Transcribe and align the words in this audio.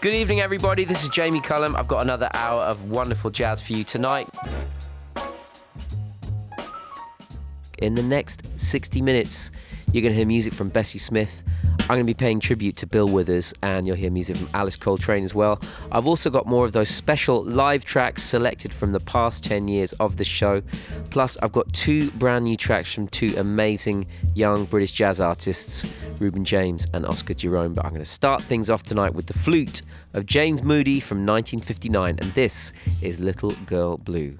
Good 0.00 0.14
evening, 0.14 0.40
everybody. 0.40 0.84
This 0.84 1.02
is 1.02 1.08
Jamie 1.08 1.40
Cullum. 1.40 1.74
I've 1.74 1.88
got 1.88 2.02
another 2.02 2.30
hour 2.32 2.62
of 2.62 2.88
wonderful 2.88 3.30
jazz 3.30 3.60
for 3.60 3.72
you 3.72 3.82
tonight. 3.82 4.28
In 7.78 7.96
the 7.96 8.02
next 8.04 8.60
60 8.60 9.02
minutes, 9.02 9.50
you're 9.92 10.02
going 10.02 10.12
to 10.12 10.16
hear 10.16 10.24
music 10.24 10.52
from 10.52 10.68
Bessie 10.68 11.00
Smith. 11.00 11.42
I'm 11.90 11.94
going 11.96 12.06
to 12.06 12.12
be 12.12 12.12
paying 12.12 12.38
tribute 12.38 12.76
to 12.76 12.86
Bill 12.86 13.08
Withers, 13.08 13.54
and 13.62 13.86
you'll 13.86 13.96
hear 13.96 14.10
music 14.10 14.36
from 14.36 14.50
Alice 14.52 14.76
Coltrane 14.76 15.24
as 15.24 15.34
well. 15.34 15.58
I've 15.90 16.06
also 16.06 16.28
got 16.28 16.46
more 16.46 16.66
of 16.66 16.72
those 16.72 16.90
special 16.90 17.42
live 17.42 17.82
tracks 17.82 18.22
selected 18.22 18.74
from 18.74 18.92
the 18.92 19.00
past 19.00 19.42
10 19.44 19.68
years 19.68 19.94
of 19.94 20.18
the 20.18 20.24
show. 20.24 20.60
Plus, 21.08 21.38
I've 21.38 21.52
got 21.52 21.72
two 21.72 22.10
brand 22.10 22.44
new 22.44 22.58
tracks 22.58 22.92
from 22.92 23.08
two 23.08 23.32
amazing 23.38 24.06
young 24.34 24.66
British 24.66 24.92
jazz 24.92 25.18
artists, 25.18 25.90
Reuben 26.20 26.44
James 26.44 26.86
and 26.92 27.06
Oscar 27.06 27.32
Jerome. 27.32 27.72
But 27.72 27.86
I'm 27.86 27.92
going 27.92 28.04
to 28.04 28.10
start 28.10 28.42
things 28.42 28.68
off 28.68 28.82
tonight 28.82 29.14
with 29.14 29.24
the 29.24 29.38
flute 29.38 29.80
of 30.12 30.26
James 30.26 30.62
Moody 30.62 31.00
from 31.00 31.24
1959, 31.24 32.18
and 32.20 32.30
this 32.32 32.74
is 33.00 33.18
Little 33.18 33.52
Girl 33.64 33.96
Blue. 33.96 34.38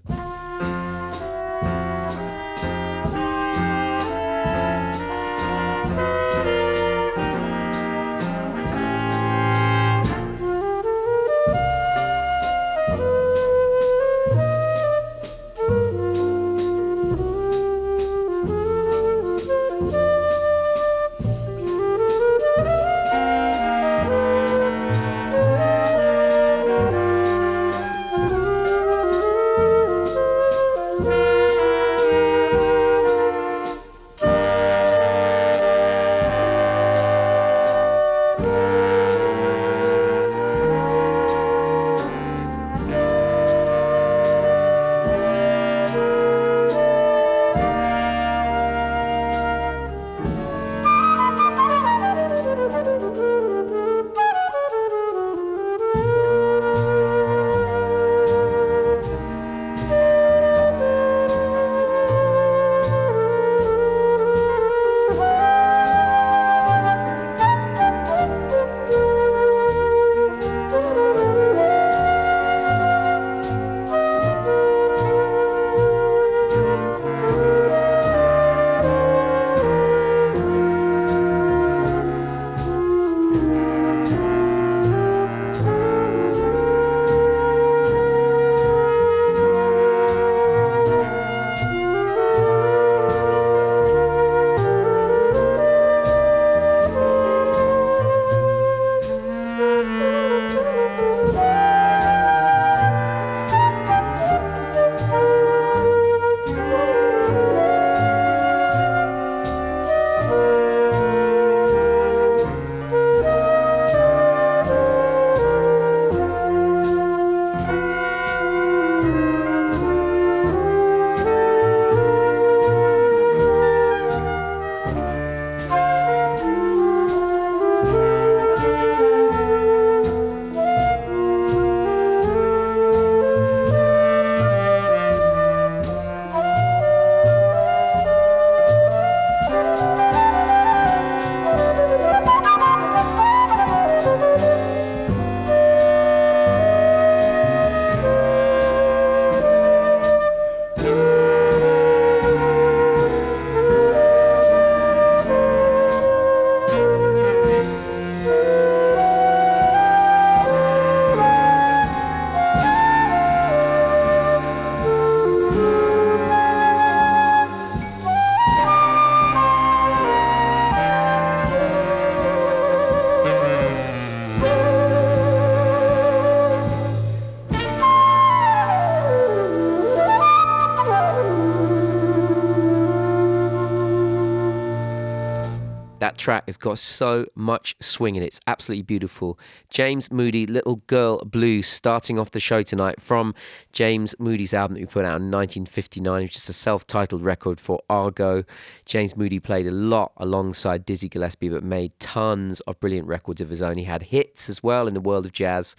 Track 186.18 186.44
has 186.46 186.56
got 186.56 186.78
so 186.78 187.26
much 187.34 187.76
swing 187.80 188.16
in 188.16 188.22
it. 188.22 188.26
It's 188.26 188.40
absolutely 188.46 188.82
beautiful. 188.82 189.38
James 189.70 190.10
Moody, 190.12 190.46
Little 190.46 190.76
Girl 190.86 191.18
Blue, 191.24 191.62
starting 191.62 192.18
off 192.18 192.32
the 192.32 192.40
show 192.40 192.62
tonight 192.62 193.00
from 193.00 193.34
James 193.72 194.14
Moody's 194.18 194.52
album 194.52 194.74
that 194.74 194.80
we 194.80 194.86
put 194.86 195.04
out 195.04 195.20
in 195.20 195.30
1959. 195.30 196.22
It's 196.22 196.34
just 196.34 196.48
a 196.48 196.52
self 196.52 196.86
titled 196.86 197.22
record 197.22 197.60
for 197.60 197.80
Argo. 197.88 198.44
James 198.84 199.16
Moody 199.16 199.40
played 199.40 199.66
a 199.66 199.72
lot 199.72 200.12
alongside 200.16 200.84
Dizzy 200.84 201.08
Gillespie, 201.08 201.48
but 201.48 201.62
made 201.62 201.98
tons 201.98 202.60
of 202.60 202.78
brilliant 202.80 203.08
records 203.08 203.40
of 203.40 203.48
his 203.48 203.62
own. 203.62 203.78
He 203.78 203.84
had 203.84 204.02
hits 204.02 204.48
as 204.48 204.62
well 204.62 204.86
in 204.86 204.94
the 204.94 205.00
world 205.00 205.24
of 205.24 205.32
jazz. 205.32 205.76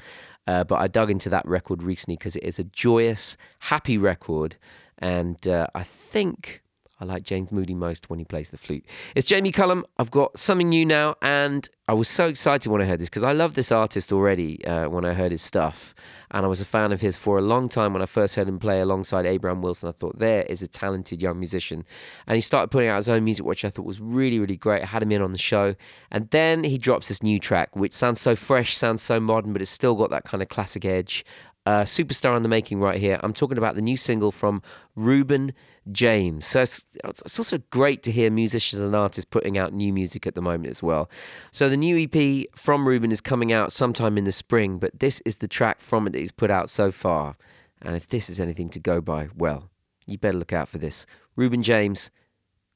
Uh, 0.48 0.64
but 0.64 0.80
I 0.80 0.88
dug 0.88 1.12
into 1.12 1.30
that 1.30 1.46
record 1.48 1.84
recently 1.84 2.18
because 2.18 2.36
it 2.36 2.44
is 2.44 2.58
a 2.58 2.64
joyous, 2.64 3.38
happy 3.60 3.98
record. 4.00 4.56
And 4.98 5.48
uh, 5.48 5.68
I 5.76 5.84
think 5.84 6.64
I 7.00 7.06
like 7.06 7.24
James 7.24 7.52
Moody 7.52 7.74
most 7.74 8.10
when 8.10 8.20
he 8.20 8.26
plays 8.26 8.50
the 8.50 8.58
flute. 8.58 8.86
It's 9.16 9.26
Jamie 9.26 9.52
Cullum. 9.52 9.86
I've 9.98 10.12
got 10.12 10.38
something 10.38 10.70
new 10.70 10.86
now, 10.86 11.16
and 11.22 11.68
I 11.88 11.94
was 11.94 12.08
so 12.08 12.28
excited 12.28 12.70
when 12.70 12.82
I 12.82 12.86
heard 12.86 13.00
this 13.00 13.10
because 13.10 13.24
I 13.24 13.32
love 13.32 13.56
this 13.56 13.72
artist 13.72 14.12
already 14.12 14.64
uh, 14.66 14.90
when 14.90 15.06
I 15.06 15.14
heard 15.14 15.32
his 15.32 15.42
stuff. 15.42 15.96
And 16.32 16.46
I 16.46 16.50
was 16.50 16.62
a 16.62 16.66
fan 16.66 16.92
of 16.92 17.02
his 17.02 17.18
for 17.18 17.40
a 17.40 17.42
long 17.42 17.68
time 17.68 17.94
when 17.94 18.04
I 18.04 18.06
first 18.06 18.36
heard 18.36 18.48
him 18.48 18.60
play 18.60 18.82
alongside 18.82 19.26
Abraham 19.26 19.64
Wilson. 19.64 19.90
I 19.90 19.94
thought, 19.94 20.20
there 20.20 20.44
is 20.44 20.62
a 20.62 20.68
talented 20.68 21.20
young 21.20 21.40
musician. 21.40 21.86
And 22.28 22.36
he 22.36 22.42
started 22.42 22.70
putting 22.70 22.90
out 22.90 22.98
his 22.98 23.10
own 23.10 23.24
music, 23.24 23.44
which 23.44 23.66
I 23.66 23.72
thought 23.72 23.86
was 23.86 24.00
really, 24.00 24.40
really 24.40 24.56
great. 24.56 24.84
I 24.84 24.86
had 24.86 25.02
him 25.02 25.12
in 25.12 25.24
on 25.24 25.32
the 25.32 25.40
show. 25.40 25.76
And 26.12 26.30
then 26.30 26.64
he 26.64 26.78
drops 26.78 27.08
this 27.08 27.24
new 27.24 27.40
track, 27.40 27.76
which 27.76 27.96
sounds 27.96 28.22
so 28.22 28.36
fresh, 28.36 28.78
sounds 28.78 29.02
so 29.02 29.20
modern, 29.20 29.54
but 29.54 29.62
it's 29.64 29.72
still 29.72 29.96
got 29.96 30.12
that 30.12 30.26
kind 30.26 30.44
of 30.44 30.50
classic 30.50 30.86
edge. 30.86 31.26
Superstar 31.68 32.36
in 32.36 32.44
the 32.44 32.50
making 32.50 32.80
right 32.80 33.00
here. 33.00 33.20
I'm 33.22 33.34
talking 33.34 33.58
about 33.58 33.76
the 33.76 33.82
new 33.82 33.98
single 33.98 34.32
from 34.32 34.62
Reuben 34.96 35.54
James. 35.92 36.46
So 36.46 36.62
it's, 36.62 36.86
it's, 37.04 37.40
also 37.40 37.60
great 37.70 38.04
to 38.04 38.12
hear 38.12 38.30
musicians 38.30 38.82
and 38.82 38.96
artists 38.96 39.30
putting 39.30 39.58
out 39.58 39.74
new 39.74 39.94
music 39.94 40.26
at 40.28 40.36
the 40.36 40.42
moment 40.42 40.70
as 40.70 40.84
well. 40.84 41.10
So 41.52 41.70
the 41.70 41.78
new 41.78 42.08
EP 42.12 42.46
from 42.56 42.88
Reuben 42.88 43.12
is 43.12 43.22
coming 43.22 43.52
out 43.52 43.72
sometime 43.72 44.18
in 44.18 44.24
the 44.24 44.32
spring, 44.32 44.80
but 44.80 45.00
this 45.00 45.22
is 45.22 45.38
the 45.38 45.48
track 45.48 45.82
from 45.82 46.08
it 46.08 46.14
that 46.14 46.20
he's 46.20 46.32
put 46.32 46.52
out 46.52 46.70
so 46.70 46.92
far. 46.92 47.38
And 47.82 47.96
if 47.96 48.08
this 48.08 48.30
is 48.30 48.40
anything 48.40 48.70
to 48.70 48.80
go 48.80 49.02
by, 49.02 49.30
well, 49.36 49.70
you 50.08 50.18
better 50.18 50.38
look 50.38 50.54
out 50.54 50.70
for 50.70 50.78
this. 50.78 51.06
Reuben 51.36 51.64
James, 51.64 52.12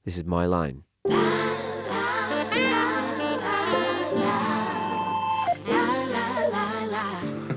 this 0.06 0.18
is 0.18 0.24
my 0.24 0.46
line. 0.46 0.84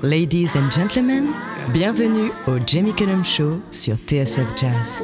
Ladies 0.07 0.55
and 0.55 0.71
gentlemen, 0.71 1.33
bienvenue 1.73 2.31
au 2.47 2.59
Jamie 2.65 2.93
Cullum 2.93 3.25
Show 3.25 3.61
sur 3.71 3.97
TSF 4.07 4.47
Jazz. 4.55 5.01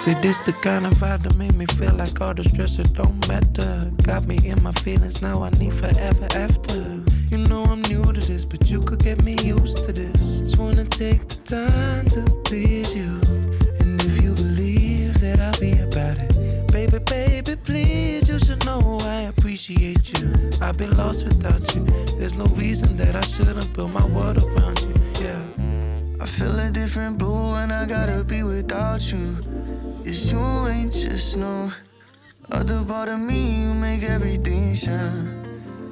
See, 0.00 0.14
this 0.22 0.38
the 0.46 0.54
kind 0.62 0.86
of 0.86 0.94
vibe 0.94 1.24
that 1.24 1.36
made 1.36 1.54
me 1.56 1.66
feel 1.66 1.94
like 1.94 2.18
all 2.22 2.32
the 2.32 2.42
stress 2.42 2.78
don't 2.94 3.28
matter. 3.28 3.90
Got 4.02 4.26
me 4.26 4.38
in 4.42 4.62
my 4.62 4.72
feelings 4.72 5.20
now, 5.20 5.42
I 5.42 5.50
need 5.58 5.74
forever 5.74 6.26
after. 6.34 7.04
You 7.30 7.36
know 7.36 7.64
I'm 7.64 7.77
this, 8.38 8.44
but 8.44 8.70
you 8.70 8.80
could 8.80 9.02
get 9.02 9.22
me 9.22 9.36
used 9.42 9.84
to 9.84 9.92
this. 9.92 10.40
Just 10.40 10.58
wanna 10.58 10.84
take 10.84 11.26
the 11.28 11.38
time 11.56 12.06
to 12.14 12.22
please 12.44 12.94
you. 12.94 13.20
And 13.80 14.00
if 14.08 14.22
you 14.22 14.32
believe 14.34 15.20
that 15.20 15.40
I'll 15.40 15.60
be 15.60 15.72
about 15.88 16.16
it, 16.18 16.32
baby, 16.72 16.98
baby, 16.98 17.56
please, 17.56 18.28
you 18.28 18.38
should 18.38 18.64
know 18.64 18.98
I 19.02 19.22
appreciate 19.32 20.04
you. 20.14 20.28
I've 20.60 20.78
been 20.78 20.96
lost 20.96 21.24
without 21.24 21.64
you. 21.74 21.84
There's 22.18 22.34
no 22.34 22.46
reason 22.64 22.96
that 22.96 23.16
I 23.16 23.22
shouldn't 23.22 23.72
build 23.74 23.92
my 23.92 24.06
world 24.06 24.38
around 24.42 24.80
you. 24.82 24.94
Yeah. 25.24 25.42
I 26.20 26.26
feel 26.26 26.58
a 26.58 26.70
different 26.70 27.18
blue 27.18 27.52
when 27.54 27.70
I 27.72 27.86
gotta 27.86 28.22
be 28.22 28.42
without 28.42 29.02
you. 29.12 29.36
It's 30.04 30.30
you 30.30 30.68
ain't 30.68 30.92
just 30.92 31.36
no 31.36 31.72
other 32.50 32.82
part 32.84 33.08
of 33.08 33.20
me. 33.20 33.40
You 33.62 33.74
make 33.74 34.02
everything 34.02 34.74
shine. 34.74 35.26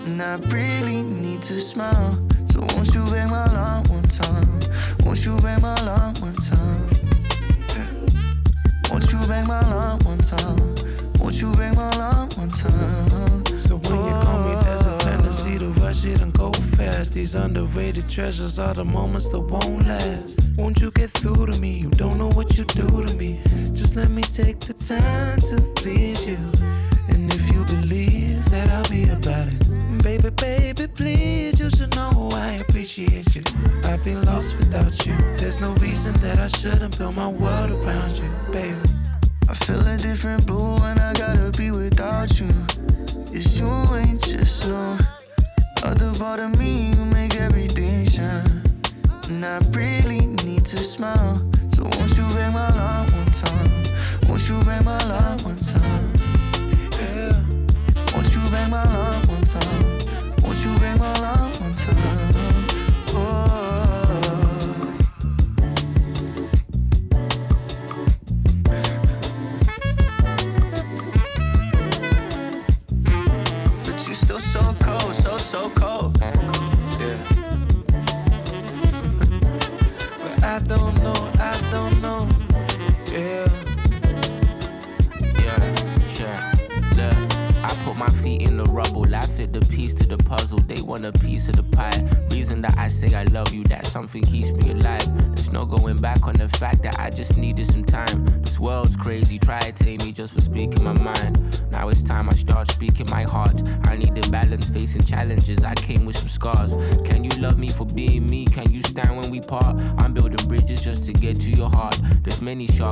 And 0.06 0.22
I 0.22 0.36
really 0.56 1.02
need 1.02 1.42
to 1.42 1.60
smile. 1.60 2.25
So 2.56 2.62
won't 2.74 2.94
you 2.94 3.04
bang 3.04 3.28
my 3.28 3.46
line 3.52 3.84
one 3.84 4.02
time? 4.04 4.48
Won't 5.04 5.22
you 5.26 5.36
bang 5.40 5.60
my 5.60 5.74
line 5.82 6.14
one 6.22 6.32
time? 6.32 6.88
Won't 8.90 9.12
you 9.12 9.18
bang 9.28 9.46
my 9.46 9.60
line 9.60 9.98
one 9.98 10.16
time? 10.16 10.74
Won't 11.18 11.34
you 11.34 11.52
bang 11.52 11.74
my 11.74 11.90
line 11.98 12.30
one 12.30 12.48
time? 12.48 13.44
So 13.58 13.76
when 13.76 14.04
you 14.06 14.12
call 14.24 14.38
me, 14.48 14.64
there's 14.64 14.86
a 14.86 14.96
tendency 15.00 15.58
to 15.58 15.66
rush 15.82 16.06
it 16.06 16.22
and 16.22 16.32
go 16.32 16.50
fast. 16.50 17.12
These 17.12 17.34
underrated 17.34 18.08
treasures 18.08 18.58
are 18.58 18.72
the 18.72 18.86
moments 18.86 19.28
that 19.32 19.40
won't 19.40 19.86
last. 19.86 20.40
Won't 20.56 20.80
you 20.80 20.90
get 20.92 21.10
through 21.10 21.44
to 21.44 21.60
me? 21.60 21.72
You 21.72 21.90
don't 21.90 22.16
know 22.16 22.30
what 22.30 22.56
you 22.56 22.64
do 22.64 23.04
to 23.04 23.14
me. 23.16 23.38
Just 23.74 23.96
let 23.96 24.08
me 24.08 24.22
take 24.22 24.60
the 24.60 24.72
time 24.72 25.40
to 25.50 25.60
please 25.74 26.26
you. 26.26 26.38
And 27.08 27.30
if 27.34 27.52
you 27.52 27.66
believe 27.66 28.48
that 28.48 28.70
I'll 28.70 28.88
be 28.88 29.10
about 29.10 29.48
it, 29.48 30.02
baby, 30.02 30.30
baby, 30.30 30.86
please, 30.86 31.60
you 31.60 31.68
should 31.68 31.94
know 31.94 32.25
appreciate 32.68 33.34
you. 33.34 33.42
I've 33.84 34.02
been 34.04 34.22
lost 34.24 34.56
without 34.56 35.06
you. 35.06 35.16
There's 35.36 35.60
no 35.60 35.72
reason 35.74 36.14
that 36.20 36.38
I 36.38 36.46
shouldn't 36.46 36.98
build 36.98 37.16
my 37.16 37.28
world 37.28 37.70
around 37.70 38.16
you, 38.16 38.30
baby. 38.50 38.78
I 39.48 39.54
feel 39.54 39.80
a 39.86 39.96
different 39.96 40.46
blue 40.46 40.74
when 40.76 40.98
I 40.98 41.12
gotta 41.14 41.50
be 41.56 41.70
without 41.70 42.38
you. 42.38 42.48
It's 43.32 43.58
you 43.58 43.68
ain't 43.96 44.22
just 44.22 44.68
no 44.68 44.98
other 45.82 46.12
part 46.14 46.40
of 46.40 46.58
me. 46.58 46.90
You 46.96 47.04
make 47.06 47.36
everything 47.36 48.08
shine. 48.08 48.62
And 49.28 49.44
I 49.44 49.58
really 49.70 50.26
need 50.44 50.64
to 50.66 50.76
smile. 50.76 51.36
So 51.74 51.84
won't 51.84 52.16
you 52.16 52.26
bang 52.34 52.52
my 52.52 52.70
line 52.70 53.10
one 53.12 53.32
time? 53.32 53.70
Won't 54.28 54.48
you 54.48 54.58
bang 54.64 54.84
my 54.84 55.02
line 55.06 55.38
one 55.40 55.56
time? 55.56 56.12
Yeah. 57.00 57.32
Won't 58.14 58.34
you 58.34 58.42
bang 58.50 58.70
my 58.70 58.84
line 58.84 59.15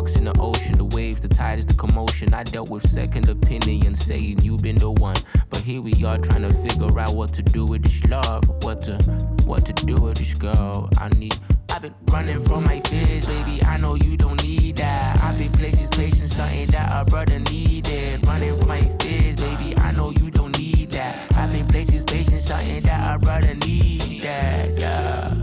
sharks 0.04 0.16
in 0.16 0.24
the 0.24 0.38
ocean, 0.40 0.76
the 0.76 0.84
waves, 0.84 1.20
the 1.20 1.28
tides, 1.28 1.66
the 1.66 1.74
commotion. 1.74 2.34
I 2.34 2.42
dealt 2.42 2.70
with 2.70 2.88
second 2.88 3.28
opinion, 3.28 3.94
saying 3.94 4.40
you've 4.42 4.62
been 4.62 4.78
the 4.78 4.90
one. 4.90 5.16
But 5.50 5.60
here 5.60 5.80
we 5.80 5.92
are 6.04 6.18
trying 6.18 6.42
to 6.42 6.52
figure 6.52 6.98
out 6.98 7.14
what 7.14 7.32
to 7.34 7.42
do 7.42 7.64
with 7.64 7.82
this 7.82 8.04
love, 8.10 8.44
what 8.64 8.82
to 8.82 8.96
what 9.44 9.64
to 9.66 9.72
do 9.72 9.96
with 9.96 10.18
this 10.18 10.34
girl. 10.34 10.88
I 10.98 11.08
need. 11.10 11.36
I've 11.70 11.82
been 11.82 11.94
running 12.06 12.40
from 12.40 12.64
my 12.64 12.80
fears, 12.80 13.26
baby. 13.26 13.62
I 13.64 13.76
know 13.78 13.94
you 13.94 14.16
don't 14.16 14.42
need 14.44 14.76
that. 14.76 15.20
I've 15.22 15.38
been 15.38 15.52
places, 15.52 15.88
patient, 15.88 16.30
something 16.30 16.66
that 16.66 16.90
a 16.92 17.10
brother 17.10 17.38
needed. 17.38 18.26
Running 18.26 18.56
from 18.56 18.68
my 18.68 18.82
fears, 19.00 19.40
baby. 19.40 19.76
I 19.76 19.92
know 19.92 20.10
you 20.10 20.30
don't 20.30 20.56
need 20.58 20.92
that. 20.92 21.36
I've 21.36 21.50
been 21.50 21.66
places, 21.66 22.04
patient, 22.04 22.38
something 22.38 22.80
that 22.80 23.14
a 23.14 23.18
brother 23.18 23.54
needed. 23.54 24.10
Yeah, 24.10 24.66
yeah. 24.66 25.34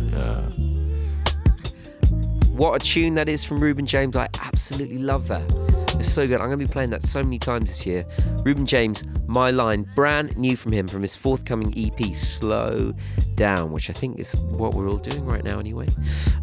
What 2.62 2.76
a 2.80 2.86
tune 2.86 3.16
that 3.16 3.28
is 3.28 3.44
from 3.44 3.58
Reuben 3.60 3.88
James. 3.88 4.16
I 4.16 4.28
absolutely 4.82 5.06
love 5.06 5.28
that. 5.28 5.44
It's 6.00 6.12
so 6.12 6.26
good. 6.26 6.42
I'm 6.42 6.48
going 6.48 6.58
to 6.58 6.66
be 6.66 6.72
playing 6.72 6.90
that 6.90 7.04
so 7.04 7.22
many 7.22 7.38
times 7.38 7.70
this 7.70 7.86
year. 7.86 8.04
Reuben 8.44 8.66
James, 8.66 9.04
My 9.28 9.52
Line, 9.52 9.88
brand 9.96 10.36
new 10.36 10.58
from 10.58 10.72
him 10.72 10.88
from 10.88 11.04
his 11.04 11.16
forthcoming 11.16 11.72
EP, 11.78 12.16
Slow 12.16 12.94
Down, 13.36 13.72
which 13.72 13.92
I 13.92 13.94
think 13.94 14.18
is 14.18 14.36
what 14.36 14.74
we're 14.74 14.90
all 14.90 14.98
doing 14.98 15.24
right 15.24 15.44
now 15.44 15.60
anyway. 15.60 15.88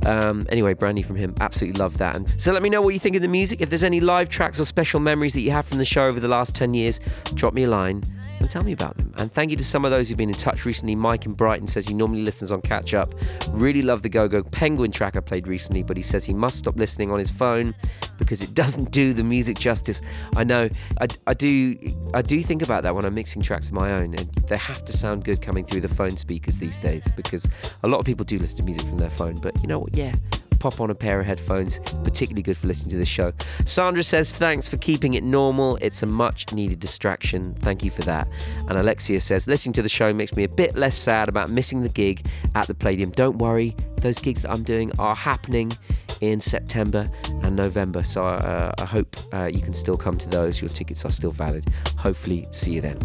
Um, 0.06 0.46
anyway, 0.50 0.75
brand 0.75 0.94
new 0.94 1.02
from 1.02 1.17
him. 1.17 1.35
Absolutely 1.40 1.81
love 1.81 1.99
that. 1.99 2.15
And 2.15 2.41
so 2.41 2.53
let 2.53 2.62
me 2.62 2.70
know 2.70 2.81
what 2.81 2.94
you 2.94 3.01
think 3.01 3.17
of 3.17 3.22
the 3.22 3.29
music. 3.29 3.60
If 3.60 3.70
there's 3.70 3.82
any 3.82 3.98
live 3.98 4.29
tracks 4.29 4.60
or 4.60 4.65
special 4.65 5.01
memories 5.01 5.34
that 5.34 5.41
you 5.41 5.51
have 5.51 5.67
from 5.67 5.79
the 5.79 5.84
show 5.84 6.06
over 6.06 6.20
the 6.20 6.29
last 6.29 6.55
10 6.55 6.74
years, 6.74 7.01
drop 7.34 7.55
me 7.55 7.65
a 7.65 7.69
line 7.69 8.05
and 8.41 8.48
tell 8.48 8.62
me 8.62 8.72
about 8.72 8.96
them. 8.96 9.12
And 9.19 9.32
thank 9.32 9.51
you 9.51 9.56
to 9.56 9.65
some 9.65 9.84
of 9.84 9.91
those 9.91 10.08
who've 10.08 10.19
been 10.19 10.29
in 10.29 10.34
touch 10.34 10.65
recently. 10.65 10.94
Mike 10.94 11.27
in 11.27 11.32
Brighton 11.32 11.67
says 11.67 11.89
he 11.89 11.94
normally 11.94 12.22
listens 12.22 12.53
on 12.53 12.60
catch 12.60 12.94
up. 12.94 13.15
Really 13.51 13.82
love 13.82 14.03
the 14.03 14.08
Go 14.08 14.29
Go 14.29 14.43
Penguin 14.43 14.93
track 14.93 15.17
I 15.17 15.20
played 15.20 15.48
recently, 15.48 15.82
but 15.82 15.96
he 15.96 16.03
says 16.03 16.24
he 16.24 16.34
must 16.34 16.58
stop 16.58 16.77
listening 16.77 17.10
on 17.10 17.19
his 17.19 17.31
phone 17.31 17.74
because 18.19 18.43
it 18.43 18.55
doesn't 18.55 18.91
do 18.91 19.13
the 19.13 19.25
music 19.25 19.58
justice. 19.58 20.01
I 20.37 20.44
know, 20.44 20.69
I, 21.01 21.06
I 21.27 21.34
do, 21.34 21.77
I 22.15 22.22
do 22.22 22.41
think 22.43 22.63
about 22.63 22.82
that 22.82 22.94
when 22.94 23.05
I'm 23.05 23.15
mixing 23.15 23.43
tracks 23.43 23.69
of 23.69 23.75
my 23.75 23.93
own, 23.93 24.15
and 24.15 24.29
they 24.48 24.56
have 24.56 24.84
to 24.84 24.93
sound 24.93 25.25
good 25.25 25.41
coming 25.41 25.65
through 25.65 25.81
the 25.81 25.89
phone 25.89 26.17
speakers 26.17 26.58
these 26.58 26.79
days 26.79 27.10
because 27.17 27.48
a 27.82 27.89
lot 27.89 27.98
of 27.98 28.06
people 28.06 28.25
do 28.25 28.39
listen 28.39 28.58
to 28.58 28.63
music 28.63 28.87
from 28.87 28.98
their 28.98 29.10
phone. 29.10 29.37
But 29.37 29.60
you 29.63 29.69
know 29.69 29.79
what? 29.79 29.96
Yeah, 29.96 30.15
pop 30.58 30.81
on 30.81 30.91
a 30.91 30.94
pair 30.94 31.20
of 31.20 31.27
headphones, 31.27 31.79
particularly 32.05 32.43
good 32.43 32.56
for 32.56 32.67
listening 32.67 32.91
to 32.91 32.96
the 32.96 33.06
show. 33.06 33.32
Sandra 33.65 34.03
says, 34.03 34.32
Thanks 34.32 34.69
for 34.69 34.77
keeping 34.77 35.15
it 35.15 35.25
normal. 35.25 35.77
It's 35.81 36.03
a 36.03 36.06
much 36.06 36.53
needed 36.53 36.81
distraction. 36.81 37.55
Thank 37.60 37.84
you 37.84 37.91
for 37.91 38.03
that. 38.03 38.29
And 38.69 38.79
Alexia 38.79 39.20
says, 39.20 39.46
Listening 39.46 39.72
to 39.75 39.82
the 39.82 39.89
show 39.89 40.13
makes 40.13 40.34
me 40.37 40.44
a 40.44 40.48
bit 40.48 40.77
less 40.77 40.96
sad 40.96 41.29
about 41.29 41.51
missing 41.51 41.82
the 41.82 41.89
gig 41.89 42.27
at 42.55 42.67
the 42.67 42.75
Palladium. 42.75 43.10
Don't 43.10 43.39
worry, 43.39 43.77
those 43.96 44.19
gigs 44.19 44.43
that 44.43 44.51
I'm 44.51 44.63
doing 44.63 44.93
are 44.98 45.15
happening 45.15 45.72
in 46.20 46.41
September 46.41 47.10
and 47.43 47.56
November. 47.56 48.03
So 48.03 48.25
uh, 48.27 48.72
I 48.79 48.84
hope 48.84 49.17
uh, 49.32 49.44
you 49.46 49.60
can 49.60 49.75
still 49.75 49.96
come 49.96 50.19
to 50.19 50.29
those. 50.29 50.60
Your 50.60 50.69
tickets 50.69 51.05
are 51.05 51.10
still 51.10 51.31
valid. 51.31 51.65
Hopefully, 51.96 52.46
see 52.51 52.72
you 52.72 52.81
then. 52.81 52.98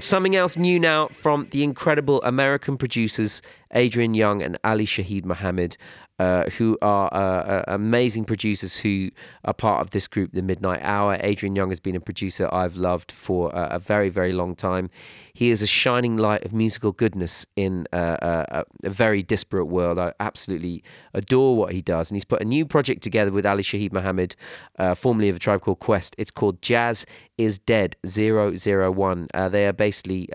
Something 0.00 0.36
else 0.36 0.56
new 0.56 0.78
now 0.78 1.08
from 1.08 1.46
the 1.46 1.64
incredible 1.64 2.22
American 2.22 2.76
producers 2.76 3.42
Adrian 3.72 4.14
Younge 4.14 4.42
and 4.42 4.58
Ali 4.64 4.86
Shaheed 4.86 5.24
Muhammad. 5.24 5.76
Uh, 6.18 6.50
who 6.58 6.76
are 6.82 7.08
uh, 7.14 7.18
uh, 7.18 7.64
amazing 7.68 8.24
producers 8.24 8.76
who 8.78 9.08
are 9.44 9.54
part 9.54 9.80
of 9.80 9.90
this 9.90 10.08
group, 10.08 10.32
The 10.32 10.42
Midnight 10.42 10.80
Hour. 10.82 11.16
Adrian 11.20 11.54
Younge 11.54 11.70
has 11.70 11.78
been 11.78 11.94
a 11.94 12.00
producer 12.00 12.48
I've 12.52 12.74
loved 12.74 13.12
for 13.12 13.54
uh, 13.54 13.68
a 13.68 13.78
very, 13.78 14.08
very 14.08 14.32
long 14.32 14.56
time. 14.56 14.90
He 15.32 15.52
is 15.52 15.62
a 15.62 15.66
shining 15.68 16.16
light 16.16 16.44
of 16.44 16.52
musical 16.52 16.90
goodness 16.90 17.46
in 17.54 17.86
uh, 17.92 18.16
a, 18.50 18.64
a 18.82 18.90
very 18.90 19.22
disparate 19.22 19.68
world. 19.68 19.96
I 19.96 20.12
absolutely 20.18 20.82
adore 21.14 21.56
what 21.56 21.72
he 21.72 21.80
does. 21.80 22.10
And 22.10 22.16
he's 22.16 22.24
put 22.24 22.42
a 22.42 22.44
new 22.44 22.66
project 22.66 23.00
together 23.00 23.30
with 23.30 23.46
Ali 23.46 23.62
Shaheed 23.62 23.92
Muhammad, 23.92 24.34
uh, 24.76 24.96
formerly 24.96 25.28
of 25.28 25.36
a 25.36 25.38
tribe 25.38 25.60
called 25.60 25.78
Quest. 25.78 26.16
It's 26.18 26.32
called 26.32 26.60
Jazz 26.62 27.06
is 27.38 27.58
Dead 27.58 27.96
001. 28.06 29.28
they 29.50 29.66
are 29.66 29.72
basically 29.72 30.28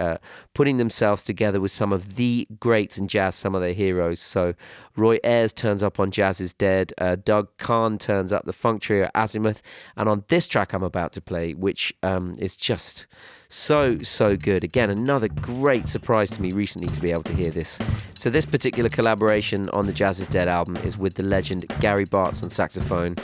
putting 0.53 0.77
themselves 0.77 1.23
together 1.23 1.59
with 1.59 1.71
some 1.71 1.93
of 1.93 2.15
the 2.15 2.47
greats 2.59 2.97
in 2.97 3.07
jazz, 3.07 3.35
some 3.35 3.53
of 3.55 3.61
their 3.61 3.73
heroes. 3.73 4.19
So, 4.19 4.53
Roy 4.95 5.17
Ayers 5.23 5.53
turns 5.53 5.81
up 5.81 5.99
on 5.99 6.11
Jazz 6.11 6.39
is 6.39 6.53
Dead. 6.53 6.93
Uh, 6.99 7.15
Doug 7.15 7.49
Carn 7.57 7.97
turns 7.97 8.31
up, 8.31 8.45
the 8.45 8.53
funk 8.53 8.81
trio 8.81 9.09
Azimuth. 9.15 9.61
And 9.97 10.07
on 10.07 10.23
this 10.27 10.47
track 10.47 10.73
I'm 10.73 10.83
about 10.83 11.13
to 11.13 11.21
play, 11.21 11.53
which 11.53 11.93
um, 12.03 12.35
is 12.37 12.55
just 12.55 13.07
so, 13.49 13.97
so 13.99 14.35
good. 14.35 14.63
Again, 14.63 14.89
another 14.89 15.27
great 15.27 15.89
surprise 15.89 16.29
to 16.31 16.41
me 16.41 16.51
recently 16.51 16.89
to 16.89 17.01
be 17.01 17.11
able 17.11 17.23
to 17.23 17.33
hear 17.33 17.51
this. 17.51 17.79
So, 18.17 18.29
this 18.29 18.45
particular 18.45 18.89
collaboration 18.89 19.69
on 19.69 19.85
the 19.85 19.93
Jazz 19.93 20.19
is 20.19 20.27
Dead 20.27 20.47
album 20.47 20.77
is 20.77 20.97
with 20.97 21.15
the 21.15 21.23
legend 21.23 21.67
Gary 21.79 22.05
Bartz 22.05 22.43
on 22.43 22.49
saxophone, 22.49 23.15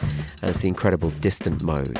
and 0.41 0.49
it's 0.49 0.59
the 0.59 0.67
incredible 0.67 1.11
Distant 1.11 1.61
Mode. 1.61 1.99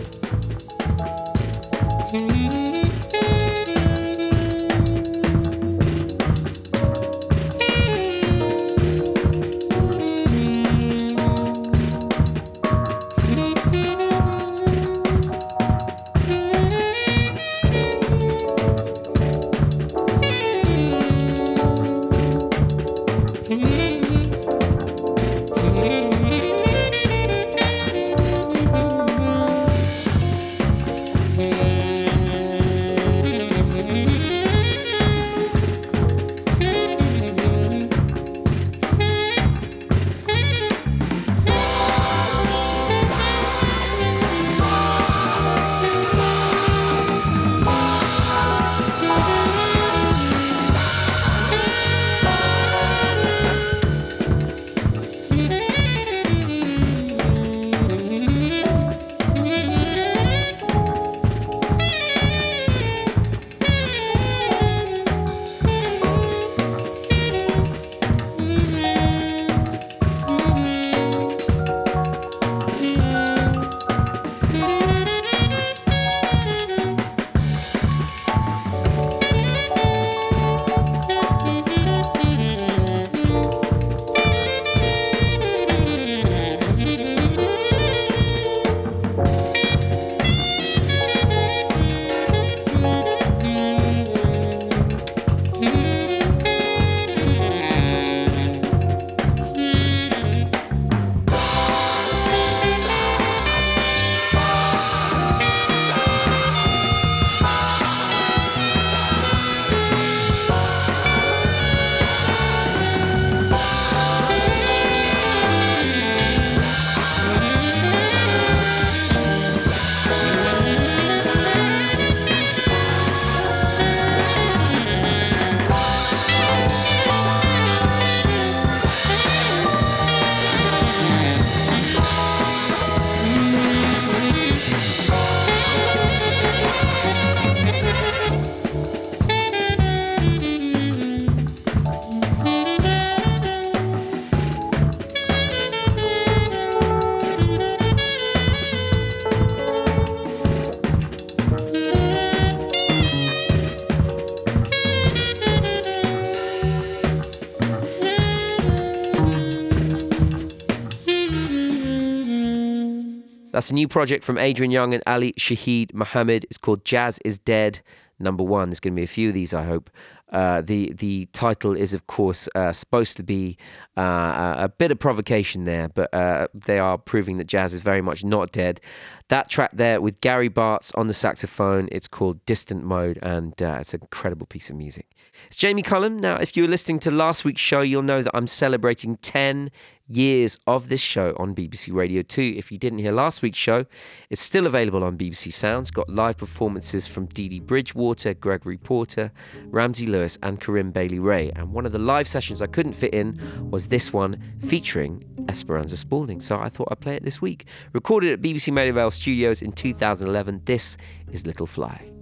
That's 163.61 163.69
a 163.69 163.75
new 163.75 163.87
project 163.87 164.23
from 164.23 164.39
Adrian 164.39 164.71
Younge 164.71 164.95
and 164.95 165.03
Ali 165.05 165.33
Shaheed 165.33 165.93
Muhammad. 165.93 166.45
It's 166.45 166.57
called 166.57 166.83
Jazz 166.83 167.19
is 167.23 167.37
Dead. 167.37 167.79
Number 168.17 168.43
one. 168.43 168.69
There's 168.69 168.79
going 168.79 168.95
to 168.95 168.99
be 168.99 169.03
a 169.03 169.07
few 169.07 169.27
of 169.27 169.35
these, 169.35 169.53
I 169.53 169.65
hope. 169.65 169.91
Uh, 170.31 170.61
the 170.61 170.93
the 170.93 171.27
title 171.33 171.77
is, 171.77 171.93
of 171.93 172.07
course, 172.07 172.49
uh, 172.55 172.71
supposed 172.71 173.17
to 173.17 173.23
be 173.23 173.57
uh, 173.97 174.55
a 174.57 174.67
bit 174.67 174.91
of 174.91 174.97
provocation 174.97 175.65
there, 175.65 175.89
but 175.89 176.11
uh, 176.11 176.47
they 176.55 176.79
are 176.79 176.97
proving 176.97 177.37
that 177.37 177.45
jazz 177.45 177.73
is 177.73 177.81
very 177.81 178.01
much 178.01 178.23
not 178.23 178.51
dead. 178.51 178.81
That 179.27 179.47
track 179.47 179.71
there 179.73 180.01
with 180.01 180.21
Gary 180.21 180.49
Bartz 180.49 180.91
on 180.97 181.05
the 181.05 181.13
saxophone, 181.13 181.87
it's 181.91 182.07
called 182.07 182.43
Distant 182.47 182.83
Mode, 182.83 183.19
and 183.21 183.61
uh, 183.61 183.77
it's 183.79 183.93
an 183.93 184.01
incredible 184.01 184.47
piece 184.47 184.71
of 184.71 184.75
music. 184.75 185.11
It's 185.45 185.57
Jamie 185.57 185.83
Cullum. 185.83 186.17
Now, 186.17 186.37
if 186.37 186.57
you 186.57 186.63
were 186.63 186.69
listening 186.69 186.99
to 186.99 187.11
last 187.11 187.45
week's 187.45 187.61
show, 187.61 187.81
you'll 187.81 188.01
know 188.01 188.23
that 188.23 188.35
I'm 188.35 188.47
celebrating 188.47 189.17
10 189.17 189.69
years 190.15 190.57
of 190.67 190.89
this 190.89 191.01
show 191.01 191.35
on 191.37 191.55
BBC 191.55 191.93
Radio 191.93 192.21
2. 192.21 192.55
If 192.57 192.71
you 192.71 192.77
didn't 192.77 192.99
hear 192.99 193.11
last 193.11 193.41
week's 193.41 193.57
show, 193.57 193.85
it's 194.29 194.41
still 194.41 194.65
available 194.65 195.03
on 195.03 195.17
BBC 195.17 195.53
Sounds. 195.53 195.91
Got 195.91 196.09
live 196.09 196.37
performances 196.37 197.07
from 197.07 197.25
Dee 197.27 197.49
Dee 197.49 197.59
Bridgewater, 197.59 198.33
Gregory 198.33 198.77
Porter, 198.77 199.31
Ramsey 199.65 200.07
Lewis, 200.07 200.37
and 200.43 200.59
Corinne 200.59 200.91
Bailey 200.91 201.19
Rae. 201.19 201.51
And 201.55 201.73
one 201.73 201.85
of 201.85 201.91
the 201.91 201.99
live 201.99 202.27
sessions 202.27 202.61
I 202.61 202.67
couldn't 202.67 202.93
fit 202.93 203.13
in 203.13 203.39
was 203.71 203.87
this 203.87 204.13
one 204.13 204.41
featuring 204.59 205.23
Esperanza 205.49 205.97
Spalding. 205.97 206.41
So 206.41 206.59
I 206.59 206.69
thought 206.69 206.89
I'd 206.91 206.99
play 206.99 207.15
it 207.15 207.23
this 207.23 207.41
week. 207.41 207.65
Recorded 207.93 208.31
at 208.33 208.41
BBC 208.41 208.71
Maida 208.71 209.11
Studios 209.11 209.61
in 209.61 209.71
2011, 209.71 210.61
this 210.65 210.97
is 211.31 211.45
Little 211.45 211.67
Fly. 211.67 212.20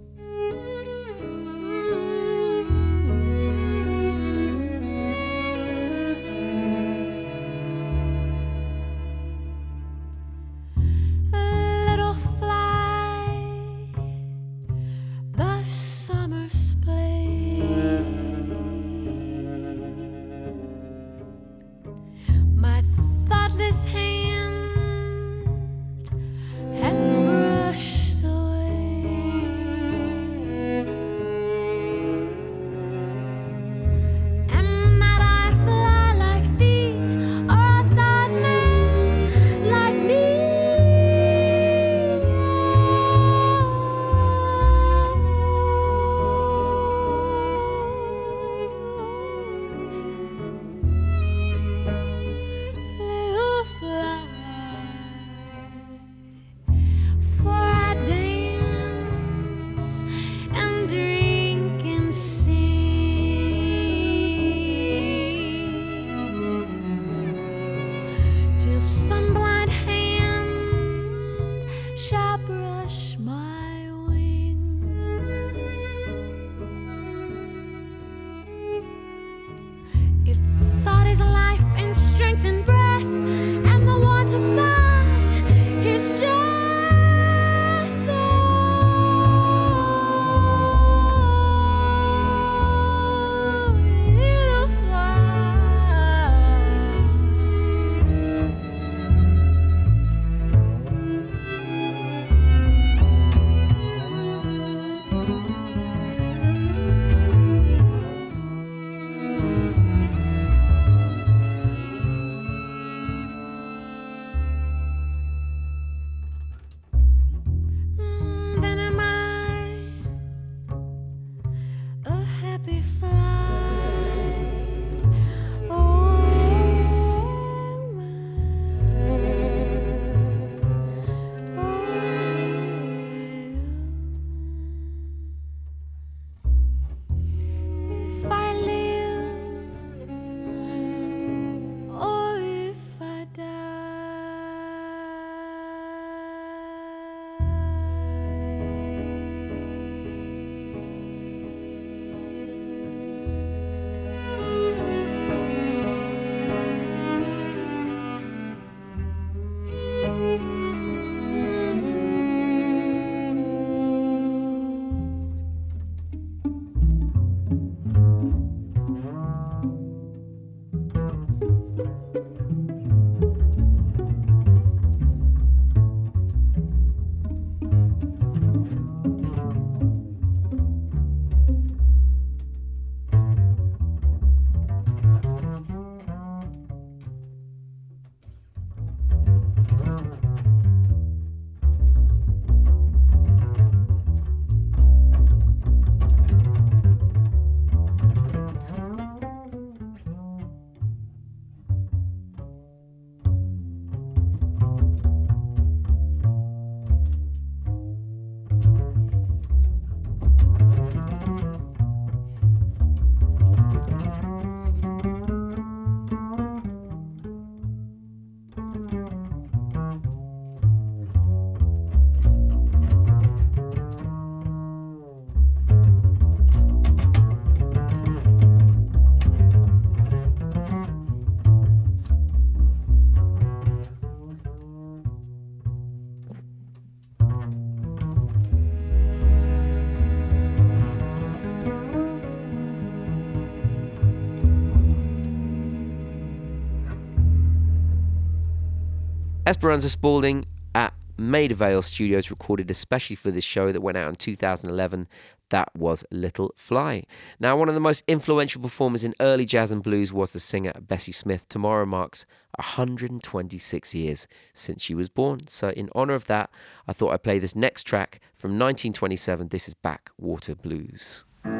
Esperanza 249.50 249.90
Spalding 249.90 250.46
at 250.76 250.94
Maida 251.16 251.56
Vale 251.56 251.82
Studios 251.82 252.30
recorded 252.30 252.70
especially 252.70 253.16
for 253.16 253.32
this 253.32 253.42
show 253.42 253.72
that 253.72 253.80
went 253.80 253.96
out 253.96 254.08
in 254.08 254.14
2011. 254.14 255.08
That 255.48 255.74
was 255.74 256.04
Little 256.12 256.54
Fly. 256.56 257.02
Now, 257.40 257.56
one 257.56 257.68
of 257.68 257.74
the 257.74 257.80
most 257.80 258.04
influential 258.06 258.62
performers 258.62 259.02
in 259.02 259.12
early 259.18 259.44
jazz 259.44 259.72
and 259.72 259.82
blues 259.82 260.12
was 260.12 260.32
the 260.32 260.38
singer 260.38 260.70
Bessie 260.80 261.10
Smith. 261.10 261.48
Tomorrow 261.48 261.84
marks 261.84 262.26
126 262.58 263.92
years 263.92 264.28
since 264.54 264.84
she 264.84 264.94
was 264.94 265.08
born. 265.08 265.48
So, 265.48 265.70
in 265.70 265.90
honor 265.96 266.14
of 266.14 266.28
that, 266.28 266.50
I 266.86 266.92
thought 266.92 267.12
I'd 267.12 267.24
play 267.24 267.40
this 267.40 267.56
next 267.56 267.82
track 267.82 268.20
from 268.32 268.52
1927. 268.52 269.48
This 269.48 269.66
is 269.66 269.74
Backwater 269.74 270.54
Blues. 270.54 271.24
When 271.42 271.58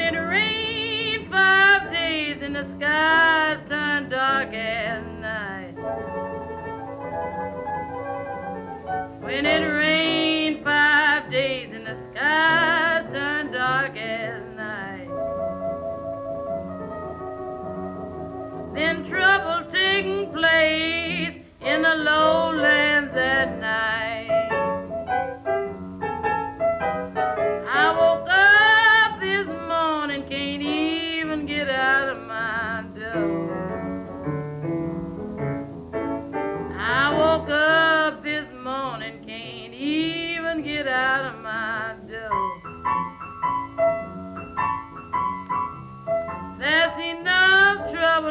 it 0.00 0.18
rained 0.18 1.30
five 1.30 1.92
days 1.92 2.42
and 2.42 2.56
the 2.56 2.64
turned 3.62 3.81
dark 4.12 4.52
as 4.52 5.02
night. 5.22 5.74
When 9.22 9.46
it 9.46 9.64
rained 9.64 10.62
five 10.62 11.30
days 11.30 11.70
and 11.72 11.86
the 11.86 11.96
skies 12.10 13.06
turned 13.10 13.54
dark 13.54 13.96
as 13.96 14.42
night. 14.54 15.08
Then 18.74 19.08
trouble 19.08 19.72
taking 19.72 20.30
place 20.30 21.36
in 21.62 21.80
the 21.80 21.94
lowlands 21.94 22.91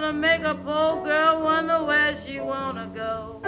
to 0.02 0.12
make 0.12 0.42
a 0.42 0.56
poor 0.56 1.04
girl 1.04 1.44
wonder 1.44 1.84
where 1.84 2.18
she 2.26 2.40
wanna 2.40 2.90
go. 2.94 3.40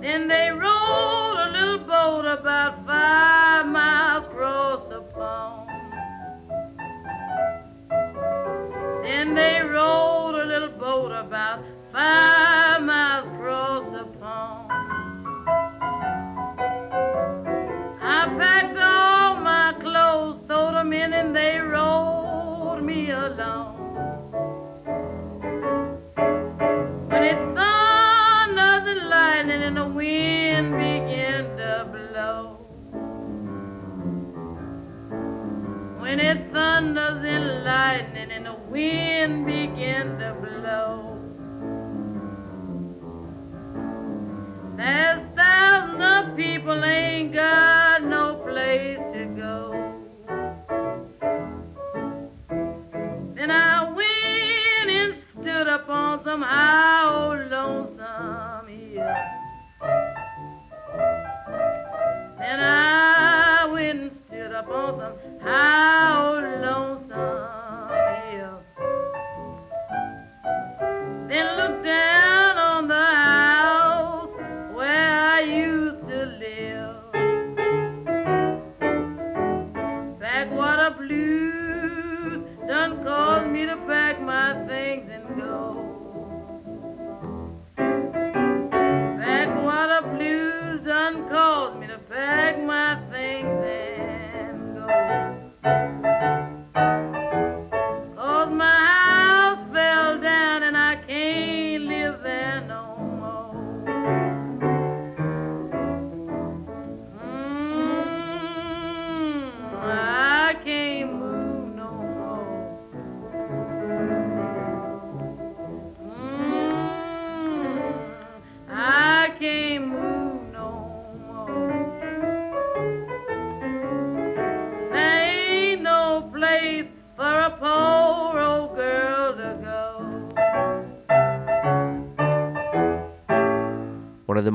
Then 0.00 0.26
they 0.26 0.48
rowed 0.50 1.36
a 1.36 1.50
little 1.52 1.86
boat 1.86 2.24
about 2.24 2.79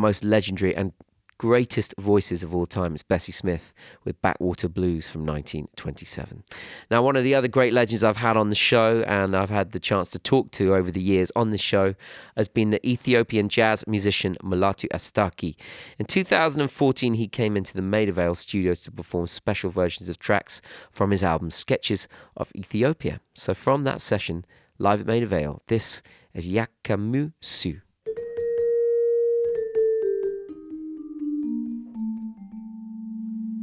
most 0.06 0.24
legendary 0.24 0.76
and 0.76 0.94
greatest 1.40 1.96
voices 1.98 2.44
of 2.44 2.54
all 2.54 2.68
time 2.68 2.94
is 2.94 3.02
Bessie 3.02 3.32
Smith 3.32 3.74
with 4.04 4.22
Backwater 4.22 4.70
Blues 4.70 5.10
from 5.10 5.22
1927. 5.26 6.44
Now, 6.92 7.02
one 7.02 7.16
of 7.16 7.24
the 7.24 7.34
other 7.34 7.48
great 7.48 7.74
legends 7.74 8.04
I've 8.04 8.18
had 8.18 8.38
on 8.38 8.50
the 8.50 8.56
show 8.56 9.04
and 9.08 9.36
I've 9.36 9.50
had 9.50 9.72
the 9.72 9.80
chance 9.80 10.12
to 10.12 10.20
talk 10.20 10.52
to 10.52 10.76
over 10.76 10.92
the 10.92 11.02
years 11.02 11.32
on 11.36 11.50
the 11.50 11.58
show 11.58 11.96
has 12.38 12.48
been 12.48 12.70
the 12.70 12.88
Ethiopian 12.88 13.50
jazz 13.50 13.84
musician 13.88 14.38
Mulatu 14.44 14.88
Astatke. 14.94 15.56
In 15.98 16.06
2014, 16.06 17.16
he 17.16 17.28
came 17.28 17.58
into 17.58 17.74
the 17.74 17.82
Maida 17.82 18.12
Vale 18.12 18.36
studios 18.36 18.82
to 18.82 18.92
perform 18.92 19.26
special 19.26 19.72
versions 19.72 20.08
of 20.08 20.20
tracks 20.20 20.62
from 20.92 21.10
his 21.10 21.24
album 21.24 21.50
Sketches 21.50 22.08
of 22.38 22.52
Ethiopia. 22.56 23.22
So, 23.34 23.56
from 23.56 23.86
that 23.86 24.02
session, 24.02 24.46
live 24.78 25.02
at 25.02 25.08
Maida 25.08 25.26
Vale, 25.26 25.64
this 25.66 26.04
is 26.36 26.48
Yakermew 26.48 27.34
Sew. 27.42 27.85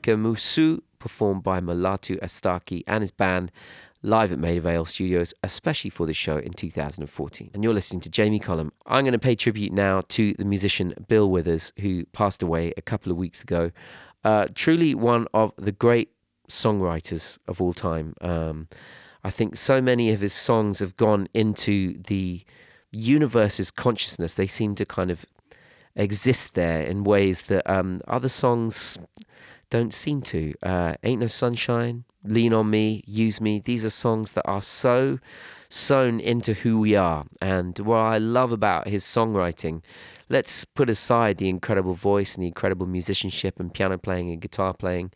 Yakermew 0.00 0.38
Sew, 0.38 0.80
performed 0.98 1.42
by 1.42 1.60
Mulatu 1.60 2.18
Astatke 2.20 2.82
and 2.86 3.02
his 3.02 3.10
band 3.10 3.50
live 4.02 4.32
at 4.32 4.38
Maida 4.38 4.60
Vale 4.60 4.84
Studios, 4.84 5.34
especially 5.42 5.90
for 5.90 6.06
this 6.06 6.16
show 6.16 6.38
in 6.38 6.52
2014. 6.52 7.50
And 7.52 7.62
you're 7.62 7.74
listening 7.74 8.00
to 8.00 8.10
Jamie 8.10 8.38
Cullum. 8.38 8.72
I'm 8.86 9.04
going 9.04 9.12
to 9.12 9.18
pay 9.18 9.34
tribute 9.34 9.72
now 9.72 10.00
to 10.08 10.34
the 10.34 10.44
musician 10.44 10.94
Bill 11.08 11.30
Withers, 11.30 11.72
who 11.80 12.06
passed 12.06 12.42
away 12.42 12.72
a 12.76 12.82
couple 12.82 13.12
of 13.12 13.18
weeks 13.18 13.42
ago. 13.42 13.70
Uh, 14.24 14.46
truly 14.54 14.94
one 14.94 15.26
of 15.34 15.52
the 15.56 15.72
great 15.72 16.10
songwriters 16.48 17.38
of 17.46 17.60
all 17.60 17.72
time. 17.72 18.14
Um, 18.20 18.68
I 19.22 19.30
think 19.30 19.56
so 19.56 19.82
many 19.82 20.10
of 20.12 20.20
his 20.20 20.32
songs 20.32 20.78
have 20.78 20.96
gone 20.96 21.28
into 21.34 22.00
the 22.02 22.42
universe's 22.90 23.70
consciousness. 23.70 24.34
They 24.34 24.46
seem 24.46 24.74
to 24.76 24.86
kind 24.86 25.10
of 25.10 25.26
exist 25.94 26.54
there 26.54 26.82
in 26.82 27.04
ways 27.04 27.42
that 27.42 27.68
um, 27.70 28.00
other 28.08 28.28
songs 28.28 28.98
don't 29.70 29.94
seem 29.94 30.20
to. 30.22 30.52
Uh, 30.62 30.94
Ain't 31.02 31.20
No 31.20 31.26
Sunshine, 31.26 32.04
Lean 32.24 32.52
on 32.52 32.68
Me, 32.68 33.02
Use 33.06 33.40
Me. 33.40 33.60
These 33.60 33.84
are 33.84 33.90
songs 33.90 34.32
that 34.32 34.46
are 34.46 34.62
so 34.62 35.18
sewn 35.68 36.20
into 36.20 36.52
who 36.52 36.78
we 36.78 36.96
are. 36.96 37.24
And 37.40 37.78
what 37.78 37.96
I 37.96 38.18
love 38.18 38.52
about 38.52 38.88
his 38.88 39.04
songwriting, 39.04 39.82
let's 40.28 40.64
put 40.64 40.90
aside 40.90 41.38
the 41.38 41.48
incredible 41.48 41.94
voice 41.94 42.34
and 42.34 42.42
the 42.42 42.48
incredible 42.48 42.86
musicianship 42.86 43.58
and 43.60 43.72
piano 43.72 43.96
playing 43.96 44.30
and 44.30 44.40
guitar 44.40 44.74
playing. 44.74 45.12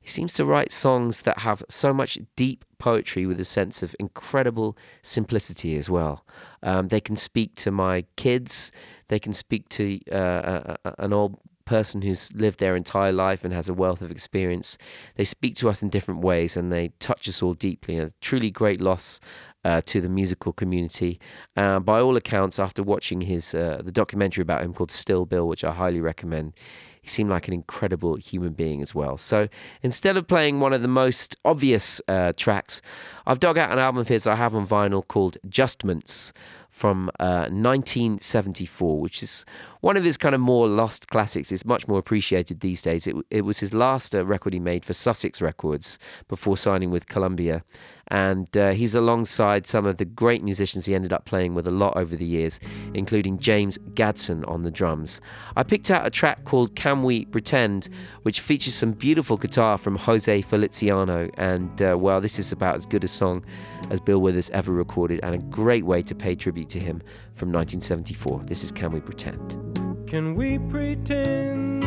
He 0.00 0.08
seems 0.08 0.32
to 0.34 0.44
write 0.46 0.72
songs 0.72 1.22
that 1.22 1.40
have 1.40 1.62
so 1.68 1.92
much 1.92 2.18
deep 2.36 2.64
poetry 2.78 3.26
with 3.26 3.38
a 3.40 3.44
sense 3.44 3.82
of 3.82 3.94
incredible 3.98 4.78
simplicity 5.02 5.76
as 5.76 5.90
well. 5.90 6.24
Um, 6.62 6.88
they 6.88 7.00
can 7.00 7.16
speak 7.16 7.56
to 7.56 7.70
my 7.70 8.04
kids, 8.16 8.70
they 9.08 9.18
can 9.18 9.32
speak 9.32 9.68
to 9.70 10.00
uh, 10.10 10.76
a, 10.84 10.94
an 10.98 11.12
old 11.12 11.38
person 11.68 12.00
who's 12.00 12.32
lived 12.32 12.60
their 12.60 12.74
entire 12.74 13.12
life 13.12 13.44
and 13.44 13.52
has 13.52 13.68
a 13.68 13.74
wealth 13.74 14.00
of 14.00 14.10
experience. 14.10 14.78
They 15.16 15.24
speak 15.24 15.54
to 15.56 15.68
us 15.68 15.82
in 15.82 15.90
different 15.90 16.22
ways 16.22 16.56
and 16.56 16.72
they 16.72 16.88
touch 16.98 17.28
us 17.28 17.42
all 17.42 17.52
deeply. 17.52 17.98
A 17.98 18.10
truly 18.22 18.50
great 18.50 18.80
loss 18.80 19.20
uh, 19.64 19.82
to 19.84 20.00
the 20.00 20.08
musical 20.08 20.52
community. 20.52 21.20
Uh, 21.56 21.78
by 21.78 22.00
all 22.00 22.16
accounts, 22.16 22.58
after 22.58 22.82
watching 22.82 23.20
his 23.20 23.54
uh, 23.54 23.82
the 23.84 23.92
documentary 23.92 24.42
about 24.42 24.62
him 24.62 24.72
called 24.72 24.90
Still 24.90 25.26
Bill, 25.26 25.46
which 25.46 25.62
I 25.62 25.72
highly 25.72 26.00
recommend, 26.00 26.54
he 27.02 27.08
seemed 27.08 27.28
like 27.28 27.48
an 27.48 27.54
incredible 27.54 28.16
human 28.16 28.52
being 28.52 28.80
as 28.80 28.94
well. 28.94 29.16
So 29.16 29.48
instead 29.82 30.16
of 30.16 30.26
playing 30.26 30.60
one 30.60 30.72
of 30.72 30.80
the 30.80 30.88
most 30.88 31.36
obvious 31.44 32.00
uh, 32.08 32.32
tracks, 32.36 32.80
I've 33.26 33.40
dug 33.40 33.58
out 33.58 33.70
an 33.70 33.78
album 33.78 34.00
of 34.00 34.08
his 34.08 34.26
I 34.26 34.36
have 34.36 34.54
on 34.54 34.66
vinyl 34.66 35.06
called 35.06 35.36
Justments 35.48 36.32
from 36.68 37.10
uh, 37.18 37.48
1974, 37.50 39.00
which 39.00 39.22
is 39.22 39.44
one 39.80 39.96
of 39.96 40.04
his 40.04 40.16
kind 40.16 40.34
of 40.34 40.40
more 40.40 40.68
lost 40.68 41.08
classics. 41.08 41.50
It's 41.50 41.64
much 41.64 41.88
more 41.88 41.98
appreciated 41.98 42.60
these 42.60 42.82
days. 42.82 43.06
It, 43.06 43.16
it 43.30 43.42
was 43.42 43.58
his 43.58 43.72
last 43.72 44.14
uh, 44.14 44.24
record 44.24 44.52
he 44.52 44.60
made 44.60 44.84
for 44.84 44.92
Sussex 44.92 45.40
Records 45.40 45.98
before 46.28 46.56
signing 46.56 46.90
with 46.90 47.08
Columbia. 47.08 47.64
And 48.10 48.54
uh, 48.56 48.72
he's 48.72 48.94
alongside 48.94 49.66
some 49.66 49.86
of 49.86 49.98
the 49.98 50.04
great 50.04 50.42
musicians 50.42 50.86
he 50.86 50.94
ended 50.94 51.12
up 51.12 51.24
playing 51.24 51.54
with 51.54 51.66
a 51.66 51.70
lot 51.70 51.96
over 51.96 52.16
the 52.16 52.24
years, 52.24 52.58
including 52.94 53.38
James 53.38 53.78
Gadson 53.94 54.48
on 54.48 54.62
the 54.62 54.70
drums. 54.70 55.20
I 55.56 55.62
picked 55.62 55.90
out 55.90 56.06
a 56.06 56.10
track 56.10 56.44
called 56.44 56.74
Can 56.74 57.02
We 57.02 57.26
Pretend, 57.26 57.88
which 58.22 58.40
features 58.40 58.74
some 58.74 58.92
beautiful 58.92 59.36
guitar 59.36 59.78
from 59.78 59.96
Jose 59.96 60.42
Feliciano. 60.42 61.28
And 61.36 61.82
uh, 61.82 61.96
well, 61.98 62.20
this 62.20 62.38
is 62.38 62.52
about 62.52 62.76
as 62.76 62.86
good 62.86 63.04
a 63.04 63.08
song 63.08 63.44
as 63.90 64.00
Bill 64.00 64.20
Withers 64.20 64.50
ever 64.50 64.72
recorded, 64.72 65.20
and 65.22 65.34
a 65.34 65.38
great 65.38 65.84
way 65.84 66.02
to 66.02 66.14
pay 66.14 66.34
tribute 66.34 66.68
to 66.70 66.80
him 66.80 67.02
from 67.32 67.52
1974. 67.52 68.44
This 68.44 68.64
is 68.64 68.72
Can 68.72 68.92
We 68.92 69.00
Pretend? 69.00 70.08
Can 70.08 70.34
we 70.34 70.58
pretend 70.58 71.82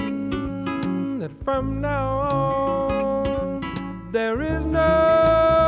that 1.21 1.31
from 1.43 1.81
now 1.81 2.07
on 2.07 4.11
there 4.11 4.41
is 4.41 4.65
no 4.65 5.60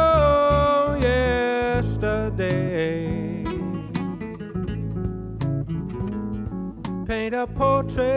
Paint 7.14 7.36
a 7.36 7.46
portrait 7.46 8.08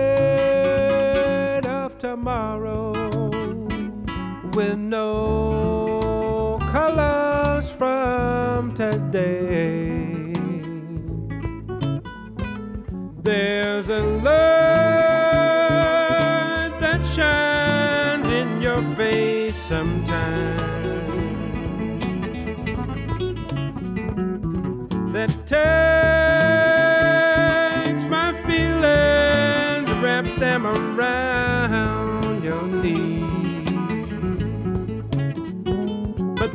of 1.66 1.98
tomorrow 1.98 2.92
with 4.54 4.78
no 4.78 6.59
colors 6.72 7.70
from 7.70 8.72
today. 8.74 10.32
There's 13.22 13.90
a 13.90 14.00
light 14.00 14.32
that 16.80 17.04
shines 17.04 18.28
in 18.28 18.62
your 18.62 18.82
face 18.94 19.56
sometimes 19.56 20.06
that 25.12 25.30
takes 25.46 26.36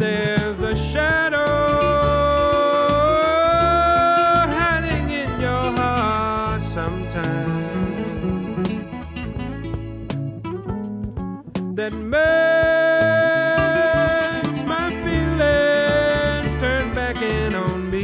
there's 0.02 0.60
a 0.62 0.76
shadow 0.76 1.38
hiding 4.58 5.12
in 5.12 5.40
your 5.40 5.72
heart 5.78 6.64
sometimes 6.64 7.62
that 11.76 11.94
makes 11.94 12.22
my 14.64 14.90
feelings 15.04 16.56
turn 16.60 16.92
back 16.96 17.22
in 17.22 17.54
on 17.54 17.92
me. 17.92 18.04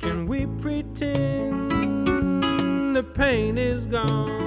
Can 0.00 0.26
we 0.26 0.46
pretend 0.60 1.70
the 2.96 3.04
pain 3.14 3.56
is 3.56 3.86
gone 3.86 4.38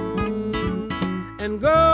and 1.40 1.60
go 1.60 1.91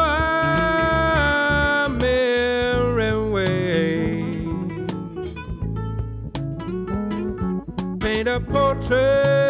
a 8.91 9.48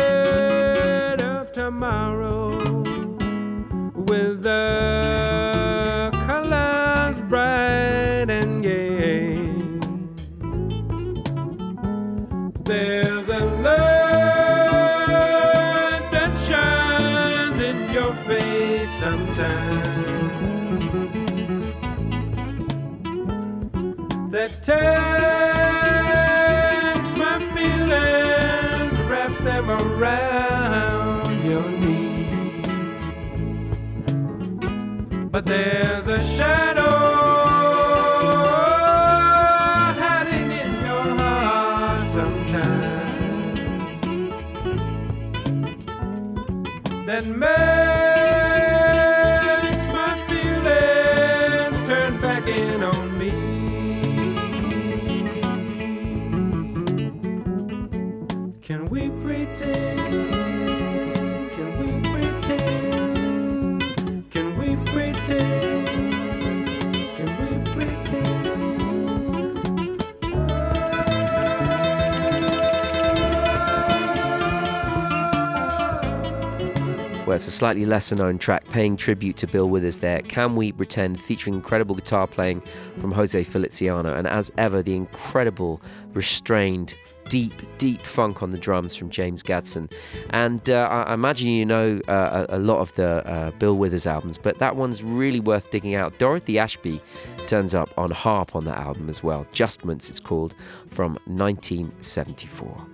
pretend? 77.29 77.47
it's 77.47 77.55
a 77.55 77.57
slightly 77.57 77.85
lesser 77.85 78.17
known 78.17 78.39
track 78.39 78.67
paying 78.69 78.97
tribute 78.97 79.37
to 79.39 79.47
Bill 79.47 79.69
Withers 79.69 79.99
there. 79.99 80.21
Can 80.23 80.57
We 80.57 80.73
Pretend, 80.73 81.21
featuring 81.21 81.55
incredible 81.55 81.95
guitar 81.95 82.27
playing 82.27 82.63
from 82.99 83.13
Jose 83.13 83.43
Feliciano, 83.45 84.15
and 84.15 84.27
as 84.27 84.51
ever, 84.59 84.83
the 84.83 84.95
incredible, 84.95 85.81
restrained, 86.13 86.95
deep, 87.29 87.53
deep 87.79 88.01
funk 88.01 88.43
on 88.43 88.51
the 88.51 88.59
drums 88.59 88.95
from 88.95 89.11
James 89.11 89.43
Gadson. 89.43 89.93
And 90.31 90.71
uh, 90.71 91.05
I 91.07 91.15
imagine 91.15 91.49
you 91.49 91.67
know 91.67 92.01
uh, 92.09 92.47
a, 92.49 92.57
a, 92.57 92.59
lot 92.59 92.79
of 92.79 92.95
the 92.95 93.27
uh, 93.27 93.51
Bill 93.53 93.77
Withers 93.77 94.07
albums, 94.07 94.39
but 94.39 94.59
that 94.59 94.77
one's 94.77 95.03
really 95.03 95.41
worth 95.41 95.71
digging 95.71 95.95
out. 95.95 96.19
Dorothy 96.19 96.59
Ashby 96.59 97.01
turns 97.47 97.75
up 97.75 97.91
on 97.99 98.11
harp 98.11 98.55
on 98.55 98.65
that 98.65 98.79
album 98.79 99.09
as 99.09 99.23
well. 99.23 99.47
Justments, 99.53 100.09
it's 100.09 100.21
called, 100.21 100.55
from 100.87 101.15
1974. 101.27 102.87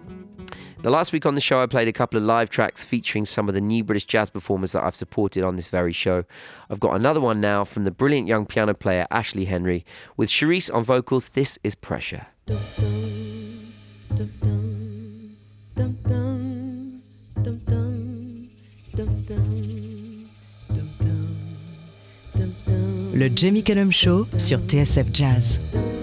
Now, 0.84 0.90
last 0.90 1.14
week 1.14 1.24
on 1.24 1.34
the 1.34 1.40
show, 1.40 1.62
I 1.62 1.66
played 1.66 1.88
a 1.88 1.94
couple 1.94 2.18
of 2.18 2.24
live 2.24 2.50
tracks 2.50 2.84
featuring 2.84 3.24
some 3.24 3.48
of 3.48 3.54
the 3.54 3.60
new 3.62 3.82
British 3.82 4.04
jazz 4.04 4.28
performers 4.28 4.72
that 4.72 4.84
I've 4.84 4.94
supported 4.94 5.42
on 5.42 5.56
this 5.56 5.70
very 5.70 5.94
show. 5.94 6.24
I've 6.68 6.78
got 6.78 6.94
another 6.94 7.22
one 7.22 7.40
now 7.40 7.64
from 7.64 7.84
the 7.84 7.90
brilliant 7.90 8.28
young 8.28 8.44
piano 8.44 8.74
player 8.74 9.06
Ashley 9.10 9.46
Henry 9.46 9.86
with 10.18 10.28
Cherise 10.28 10.70
on 10.74 10.84
vocals. 10.84 11.30
This 11.30 11.58
is 11.64 11.74
Pressure. 11.74 12.26
Le 23.14 23.30
Jamie 23.30 23.62
Cullum 23.62 23.90
Show 23.90 24.26
sur 24.36 24.58
TSF 24.58 25.10
Jazz. 25.10 25.93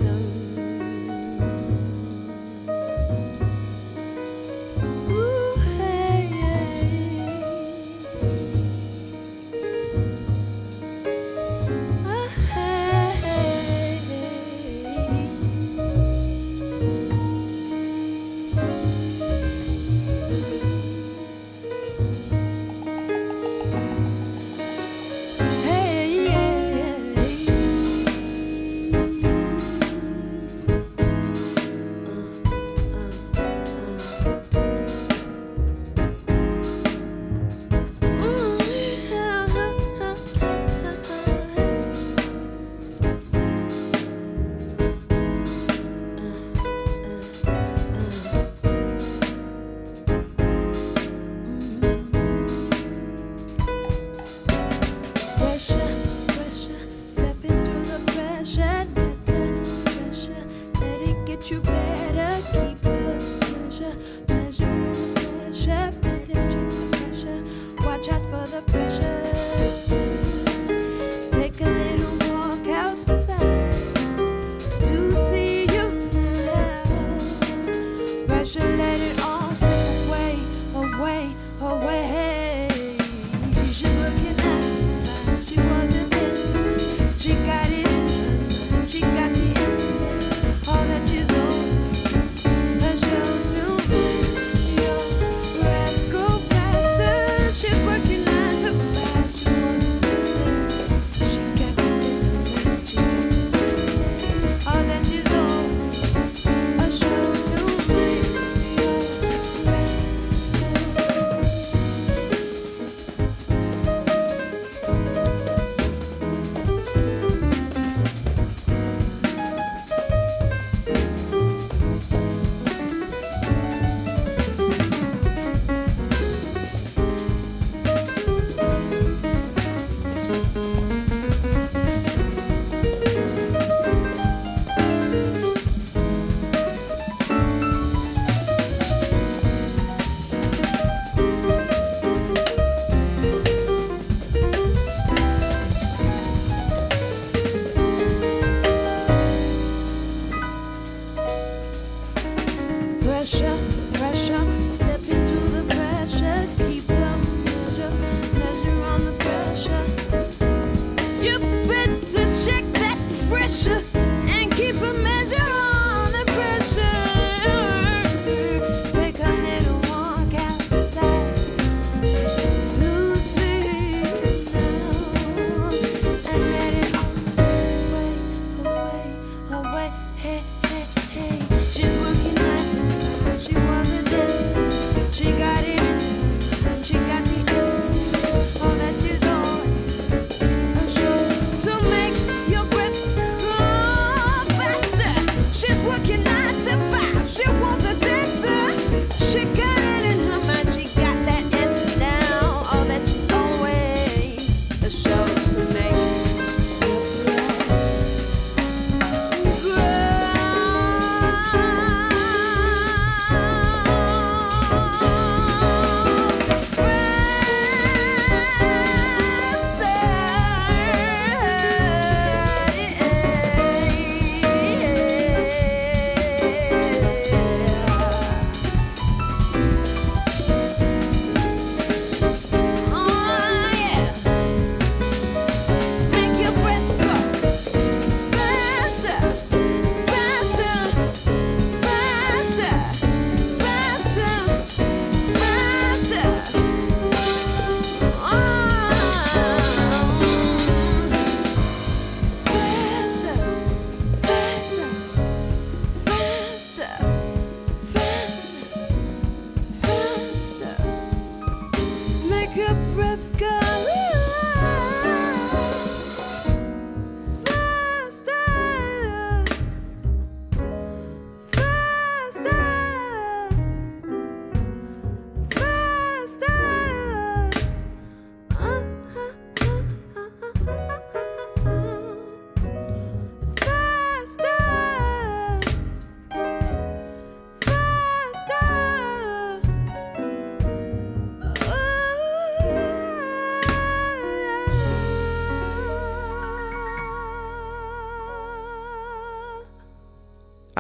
could 262.54 262.81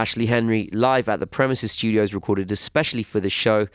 Ashley 0.02 0.26
Henry 0.26 0.68
live 0.74 1.08
at 1.08 1.20
the 1.20 1.28
Premises 1.28 1.72
Studios, 1.72 2.12
recorded 2.16 2.50
especially 2.50 3.04
for 3.04 3.20
the 3.20 3.30
show 3.30 3.68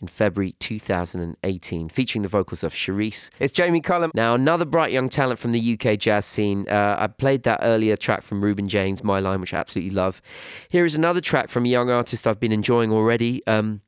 in 0.00 0.06
February 0.06 0.52
2018, 0.58 1.90
featuring 1.90 2.22
the 2.22 2.28
vocals 2.28 2.64
of 2.64 2.72
Cherise. 2.72 3.28
It's 3.38 3.52
Jamie 3.52 3.82
Cullum. 3.82 4.10
Now, 4.14 4.34
another 4.34 4.64
bright 4.64 4.92
young 4.92 5.10
talent 5.10 5.38
from 5.38 5.52
the 5.52 5.78
UK 5.78 5.98
jazz 5.98 6.24
scene. 6.24 6.66
Uh, 6.70 6.96
I 6.98 7.08
played 7.08 7.42
that 7.42 7.60
earlier 7.62 7.96
track 7.96 8.22
from 8.22 8.42
Reuben 8.42 8.66
James, 8.66 9.04
My 9.04 9.20
Line, 9.20 9.42
which 9.42 9.52
I 9.52 9.58
absolutely 9.58 9.94
love. 9.94 10.22
Here 10.70 10.86
is 10.86 10.94
another 10.94 11.20
track 11.20 11.50
from 11.50 11.66
a 11.66 11.68
young 11.68 11.90
artist 11.90 12.26
I've 12.26 12.40
been 12.40 12.52
enjoying 12.52 12.90
already. 12.90 13.46
Um, 13.46 13.82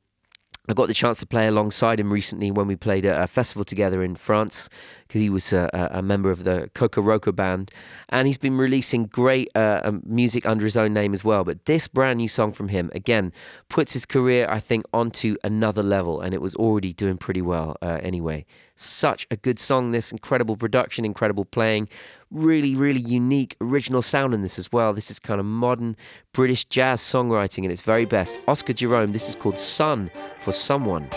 I 0.69 0.73
got 0.73 0.87
the 0.87 0.93
chance 0.93 1.17
to 1.19 1.25
play 1.25 1.47
alongside 1.47 1.99
him 1.99 2.11
recently 2.11 2.51
when 2.51 2.67
we 2.67 2.75
played 2.75 3.05
a, 3.05 3.23
a 3.23 3.27
festival 3.27 3.63
together 3.63 4.03
in 4.03 4.15
France 4.15 4.69
because 5.07 5.21
he 5.21 5.29
was 5.29 5.53
a, 5.53 5.69
a, 5.93 6.01
member 6.01 6.29
of 6.29 6.43
the 6.43 6.69
Kokoroko 6.75 7.33
band. 7.33 7.71
And 8.09 8.27
he's 8.27 8.37
been 8.37 8.57
releasing 8.57 9.05
great 9.05 9.49
uh, 9.55 9.81
um, 9.85 10.03
music 10.05 10.45
under 10.45 10.65
his 10.65 10.75
own 10.75 10.93
name 10.93 11.13
as 11.13 11.23
well. 11.23 11.45
But 11.45 11.65
this 11.65 11.87
brand 11.87 12.17
new 12.17 12.27
song 12.27 12.51
from 12.51 12.67
him, 12.67 12.91
again, 12.93 13.31
puts 13.69 13.93
his 13.93 14.05
career, 14.05 14.47
I 14.49 14.59
think, 14.59 14.83
onto 14.93 15.37
another 15.43 15.83
level. 15.83 16.19
And 16.19 16.33
it 16.33 16.41
was 16.41 16.55
already 16.55 16.91
doing 16.91 17.17
pretty 17.17 17.41
well 17.41 17.77
uh, 17.81 17.99
anyway. 18.01 18.45
Such 18.79 19.25
a 19.31 19.35
good 19.35 19.59
song, 19.59 19.89
this 19.89 20.11
incredible 20.11 20.55
production, 20.55 21.03
incredible 21.03 21.45
playing 21.45 21.89
really, 22.29 22.75
really 22.75 22.99
unique 22.99 23.55
original 23.59 24.03
sound 24.03 24.35
in 24.35 24.43
this 24.43 24.59
as 24.59 24.71
well. 24.71 24.93
This 24.93 25.09
is 25.09 25.17
kind 25.17 25.39
of 25.39 25.47
modern 25.47 25.95
British 26.31 26.65
jazz 26.65 27.01
songwriting 27.01 27.63
in 27.63 27.71
its 27.71 27.81
very 27.81 28.05
best. 28.05 28.37
Oscar 28.47 28.73
Jerome, 28.73 29.13
this 29.13 29.29
is 29.29 29.35
called 29.35 29.57
Sun 29.57 30.11
for 30.39 30.51
Someone. 30.51 31.09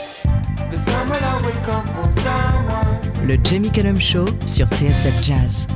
Le 3.27 3.37
Jamie 3.45 3.71
Cullum 3.71 3.99
Show 3.99 4.27
sur 4.47 4.67
TSF 4.67 5.21
Jazz. 5.23 5.67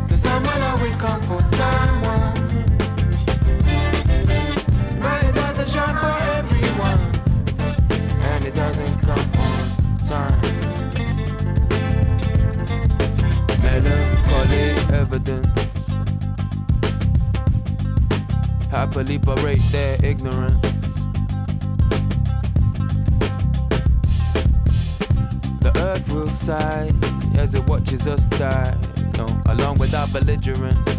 Happily 18.85 19.17
berate 19.17 19.63
their 19.73 19.97
ignorance. 20.05 20.61
The 25.63 25.73
earth 25.77 26.07
will 26.13 26.29
sigh 26.29 26.91
as 27.35 27.55
it 27.55 27.67
watches 27.67 28.07
us 28.07 28.27
die, 28.27 28.77
no, 29.17 29.27
along 29.47 29.79
with 29.79 29.95
our 29.95 30.07
belligerents. 30.09 30.93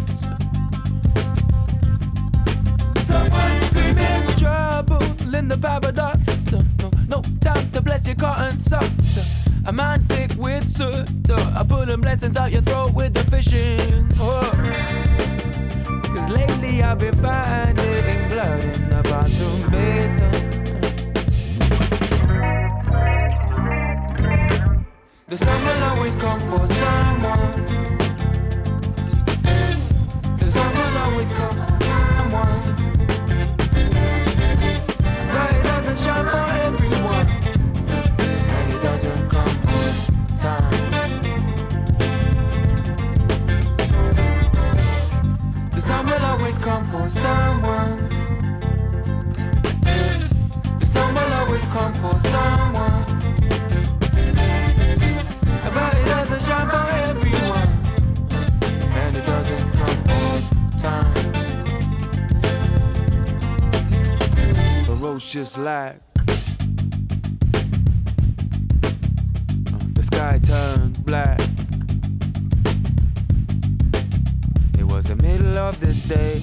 Someone 3.06 3.62
screaming 3.66 4.36
trouble 4.36 5.04
in 5.32 5.46
the 5.46 5.56
paradox. 5.56 6.18
No, 6.50 6.90
no 7.06 7.22
time 7.40 7.70
to 7.70 7.80
bless 7.80 8.04
your 8.04 8.16
cotton 8.16 8.58
socks. 8.58 9.20
A 9.64 9.72
man 9.72 10.02
thick 10.06 10.32
with 10.36 10.68
soot. 10.68 11.08
I 11.30 11.62
pull 11.62 11.86
them 11.86 12.00
blessings 12.00 12.36
out 12.36 12.50
your 12.50 12.62
throat 12.62 12.94
with 12.94 13.14
the 13.14 13.22
fishing 13.30 14.10
hook. 14.16 15.35
Cause 16.26 16.34
lately 16.36 16.82
I've 16.82 16.98
been 16.98 17.16
finding 17.18 18.28
blood 18.28 18.64
in 18.64 18.90
the 18.90 19.00
bathroom 19.04 19.70
basin. 19.70 20.30
The 25.28 25.36
sun 25.36 25.64
will 25.64 25.84
always 25.84 26.16
come 26.16 26.40
for 26.40 26.66
someone. 26.74 27.65
Ferocious 65.16 65.56
lack. 65.56 65.98
Uh, 66.18 66.28
the 69.94 70.02
sky 70.02 70.38
turned 70.44 71.02
black. 71.06 71.40
It 74.78 74.84
was 74.84 75.06
the 75.06 75.16
middle 75.16 75.56
of 75.56 75.80
the 75.80 75.94
day. 76.06 76.42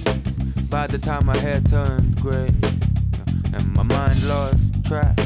By 0.70 0.88
the 0.88 0.98
time 0.98 1.26
my 1.26 1.36
hair 1.36 1.60
turned 1.60 2.20
gray. 2.20 2.48
Uh, 2.48 3.56
and 3.58 3.72
my 3.74 3.84
mind 3.84 4.20
lost 4.26 4.84
track. 4.84 5.20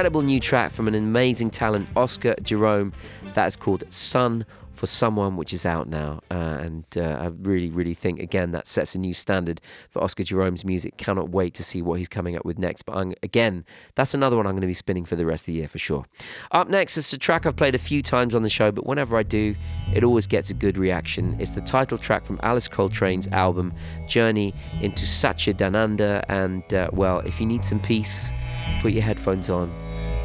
Incredible 0.00 0.22
new 0.22 0.40
track 0.40 0.72
from 0.72 0.88
an 0.88 0.94
amazing 0.94 1.50
talent, 1.50 1.86
Oscar 1.94 2.34
Jerome. 2.40 2.90
That 3.34 3.46
is 3.46 3.54
called 3.54 3.84
Sun 3.90 4.46
for 4.72 4.86
Someone, 4.86 5.36
which 5.36 5.52
is 5.52 5.66
out 5.66 5.88
now. 5.88 6.20
Uh, 6.30 6.56
and 6.62 6.84
uh, 6.96 7.18
I 7.20 7.26
really, 7.26 7.68
really 7.68 7.92
think, 7.92 8.18
again, 8.18 8.52
that 8.52 8.66
sets 8.66 8.94
a 8.94 8.98
new 8.98 9.12
standard 9.12 9.60
for 9.90 10.02
Oscar 10.02 10.22
Jerome's 10.22 10.64
music. 10.64 10.96
Cannot 10.96 11.28
wait 11.28 11.52
to 11.52 11.62
see 11.62 11.82
what 11.82 11.98
he's 11.98 12.08
coming 12.08 12.34
up 12.34 12.46
with 12.46 12.58
next. 12.58 12.84
But 12.84 12.96
I'm, 12.96 13.12
again, 13.22 13.66
that's 13.94 14.14
another 14.14 14.38
one 14.38 14.46
I'm 14.46 14.52
going 14.52 14.62
to 14.62 14.66
be 14.66 14.72
spinning 14.72 15.04
for 15.04 15.16
the 15.16 15.26
rest 15.26 15.42
of 15.42 15.46
the 15.48 15.52
year 15.52 15.68
for 15.68 15.76
sure. 15.76 16.06
Up 16.52 16.70
next, 16.70 16.96
is 16.96 17.12
a 17.12 17.18
track 17.18 17.44
I've 17.44 17.56
played 17.56 17.74
a 17.74 17.78
few 17.78 18.00
times 18.00 18.34
on 18.34 18.42
the 18.42 18.48
show, 18.48 18.72
but 18.72 18.86
whenever 18.86 19.18
I 19.18 19.22
do, 19.22 19.54
it 19.94 20.02
always 20.02 20.26
gets 20.26 20.48
a 20.48 20.54
good 20.54 20.78
reaction. 20.78 21.36
It's 21.38 21.50
the 21.50 21.60
title 21.60 21.98
track 21.98 22.24
from 22.24 22.40
Alice 22.42 22.68
Coltrane's 22.68 23.28
album, 23.28 23.74
Journey 24.08 24.54
into 24.80 25.04
Satchidananda. 25.04 26.24
And, 26.30 26.72
uh, 26.72 26.88
well, 26.94 27.18
if 27.18 27.38
you 27.38 27.44
need 27.44 27.66
some 27.66 27.80
peace, 27.80 28.32
put 28.80 28.92
your 28.92 29.02
headphones 29.02 29.50
on 29.50 29.70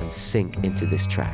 and 0.06 0.14
sink 0.14 0.64
into 0.64 0.86
this 0.86 1.08
track. 1.08 1.34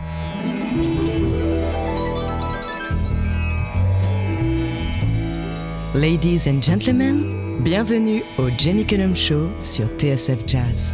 Ladies 5.94 6.48
and 6.48 6.64
gentlemen, 6.64 7.62
bienvenue 7.64 8.22
au 8.38 8.50
Jamie 8.58 8.86
Cullum 8.86 9.16
Show 9.16 9.50
sur 9.62 9.88
TSF 9.98 10.48
Jazz. 10.48 10.94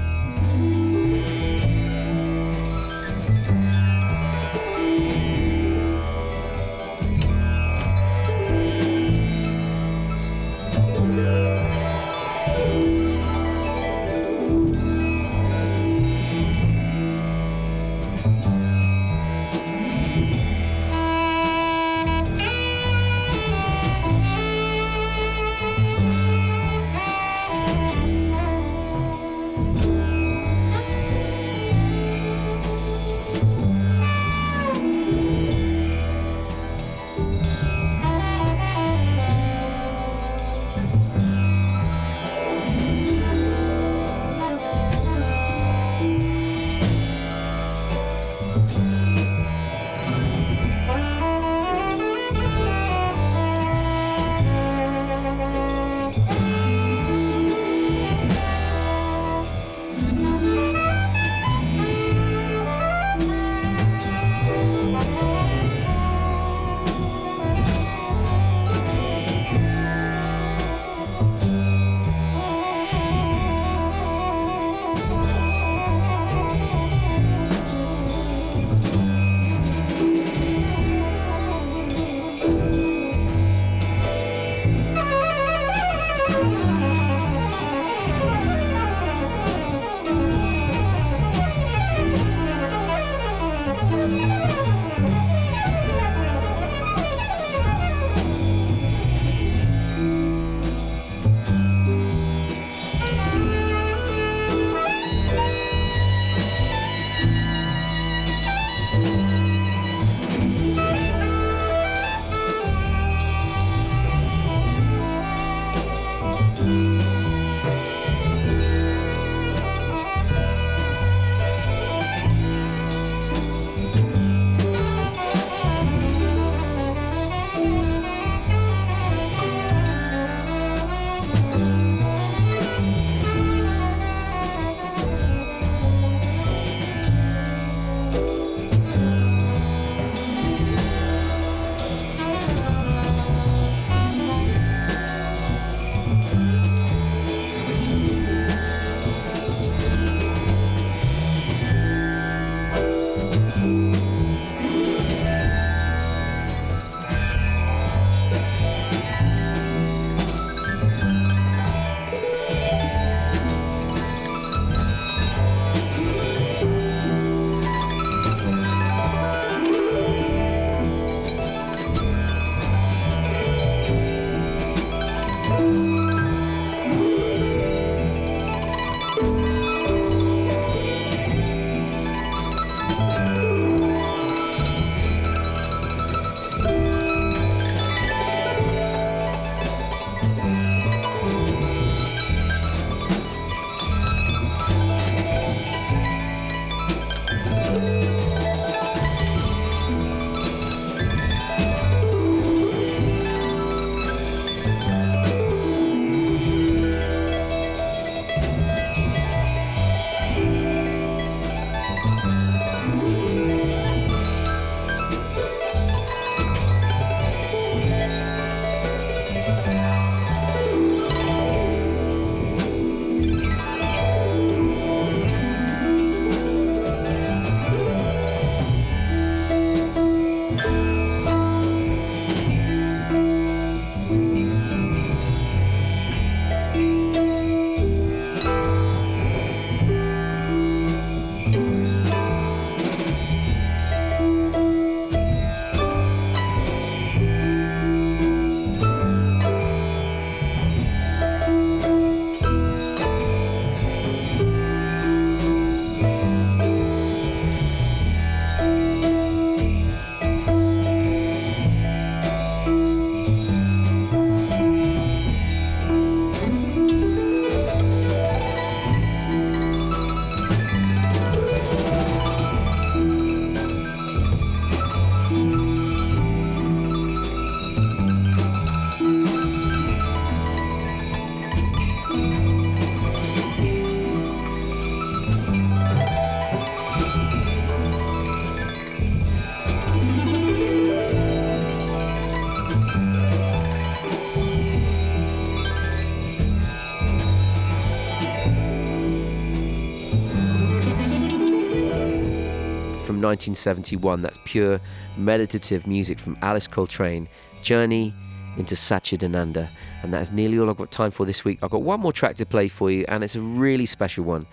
1971. 303.27 304.21
That's 304.21 304.39
pure 304.45 304.79
meditative 305.17 305.85
music 305.85 306.19
from 306.19 306.37
Alice 306.41 306.67
Coltrane, 306.67 307.27
Journey 307.61 308.13
into 308.57 308.75
Satchidananda. 308.75 309.67
And 310.03 310.13
that 310.13 310.21
is 310.21 310.31
nearly 310.31 310.59
all 310.59 310.69
I've 310.69 310.77
got 310.77 310.91
time 310.91 311.11
for 311.11 311.25
this 311.25 311.43
week. 311.43 311.59
I've 311.61 311.69
got 311.69 311.81
one 311.81 311.99
more 311.99 312.13
track 312.13 312.35
to 312.37 312.45
play 312.45 312.67
for 312.67 312.89
you, 312.89 313.05
and 313.07 313.23
it's 313.23 313.35
a 313.35 313.41
really 313.41 313.85
special 313.85 314.23
one. 314.23 314.45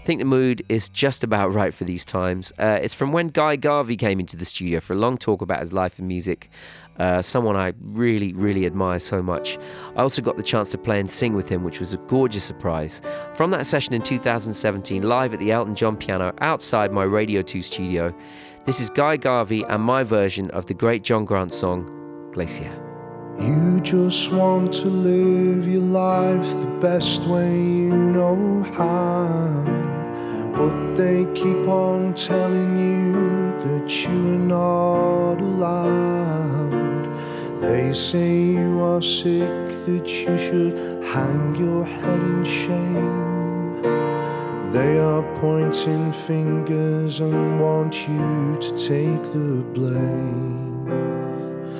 I 0.00 0.02
think 0.04 0.20
the 0.20 0.24
mood 0.26 0.62
is 0.68 0.88
just 0.88 1.24
about 1.24 1.48
right 1.54 1.74
for 1.74 1.84
these 1.84 2.04
times. 2.04 2.52
Uh, 2.58 2.78
it's 2.82 2.94
from 2.94 3.12
when 3.12 3.28
Guy 3.28 3.56
Garvey 3.56 3.96
came 3.96 4.20
into 4.20 4.36
the 4.36 4.44
studio 4.44 4.80
for 4.80 4.94
a 4.94 4.96
long 4.96 5.18
talk 5.18 5.42
about 5.42 5.60
his 5.60 5.72
life 5.72 5.98
and 5.98 6.08
music. 6.08 6.50
Uh, 7.00 7.22
someone 7.22 7.56
I 7.56 7.72
really, 7.80 8.34
really 8.34 8.66
admire 8.66 8.98
so 8.98 9.22
much. 9.22 9.56
I 9.96 10.02
also 10.02 10.20
got 10.20 10.36
the 10.36 10.42
chance 10.42 10.70
to 10.72 10.78
play 10.78 11.00
and 11.00 11.10
sing 11.10 11.32
with 11.32 11.48
him, 11.48 11.64
which 11.64 11.80
was 11.80 11.94
a 11.94 11.96
gorgeous 11.96 12.44
surprise. 12.44 13.00
From 13.32 13.50
that 13.52 13.64
session 13.64 13.94
in 13.94 14.02
2017, 14.02 15.02
live 15.02 15.32
at 15.32 15.40
the 15.40 15.50
Elton 15.50 15.74
John 15.74 15.96
piano 15.96 16.34
outside 16.42 16.92
my 16.92 17.04
Radio 17.04 17.40
2 17.40 17.62
studio, 17.62 18.14
this 18.66 18.80
is 18.80 18.90
Guy 18.90 19.16
Garvey 19.16 19.62
and 19.62 19.82
my 19.82 20.02
version 20.02 20.50
of 20.50 20.66
the 20.66 20.74
great 20.74 21.02
John 21.02 21.24
Grant 21.24 21.54
song, 21.54 22.30
Glacier. 22.32 22.70
You 23.38 23.80
just 23.80 24.30
want 24.30 24.70
to 24.74 24.88
live 24.88 25.66
your 25.66 25.80
life 25.80 26.50
the 26.60 26.78
best 26.82 27.22
way 27.22 27.48
you 27.48 27.94
know 27.94 28.62
how. 28.74 29.64
But 30.54 30.96
they 30.96 31.24
keep 31.34 31.66
on 31.66 32.12
telling 32.12 32.76
you 32.78 33.52
that 33.64 34.04
you 34.04 34.10
are 34.10 34.38
not 34.38 35.40
allowed. 35.40 36.79
They 37.60 37.92
say 37.92 38.38
you 38.38 38.80
are 38.80 39.02
sick, 39.02 39.68
that 39.84 40.08
you 40.08 40.38
should 40.38 41.04
hang 41.04 41.54
your 41.56 41.84
head 41.84 42.18
in 42.18 42.42
shame. 42.42 43.82
They 44.72 44.98
are 44.98 45.22
pointing 45.40 46.10
fingers 46.12 47.20
and 47.20 47.60
want 47.60 48.08
you 48.08 48.56
to 48.60 48.70
take 48.78 49.22
the 49.32 49.62
blame. 49.74 50.86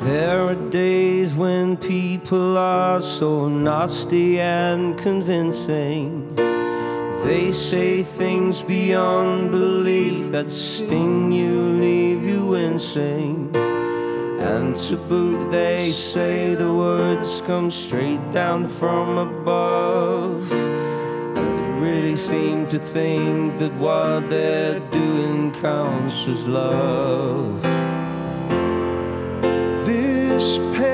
There 0.04 0.42
are 0.48 0.54
days 0.54 1.34
when 1.34 1.78
people 1.78 2.58
are 2.58 3.00
so 3.00 3.48
nasty 3.48 4.38
and 4.38 4.98
convincing. 4.98 6.34
They 7.24 7.52
say 7.54 8.02
things 8.02 8.62
beyond 8.62 9.50
belief 9.50 10.30
that 10.30 10.52
sting 10.52 11.32
you, 11.32 11.54
leave 11.86 12.22
you 12.22 12.44
wincing. 12.44 13.50
And 14.40 14.78
to 14.78 14.96
boot, 14.96 15.50
they 15.50 15.92
say 15.92 16.54
the 16.54 16.72
words 16.72 17.42
come 17.42 17.70
straight 17.70 18.32
down 18.32 18.68
from 18.68 19.18
above. 19.18 20.48
They 20.48 21.78
really 21.78 22.16
seem 22.16 22.66
to 22.68 22.78
think 22.78 23.58
that 23.58 23.74
what 23.74 24.30
they're 24.30 24.80
doing 24.90 25.52
counts 25.60 26.26
as 26.26 26.46
love. 26.46 27.60
This 29.84 30.56
pain, 30.74 30.89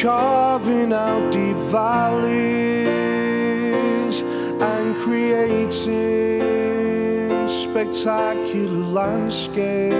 carving 0.00 0.92
out 0.92 1.30
deep 1.30 1.56
valleys 1.70 2.92
and 4.60 4.96
creating 4.96 5.68
spectacular 7.46 8.86
landscapes 8.98 9.92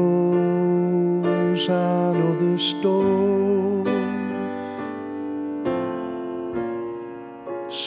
and 1.69 2.23
other 2.23 2.59
stores. 2.59 3.42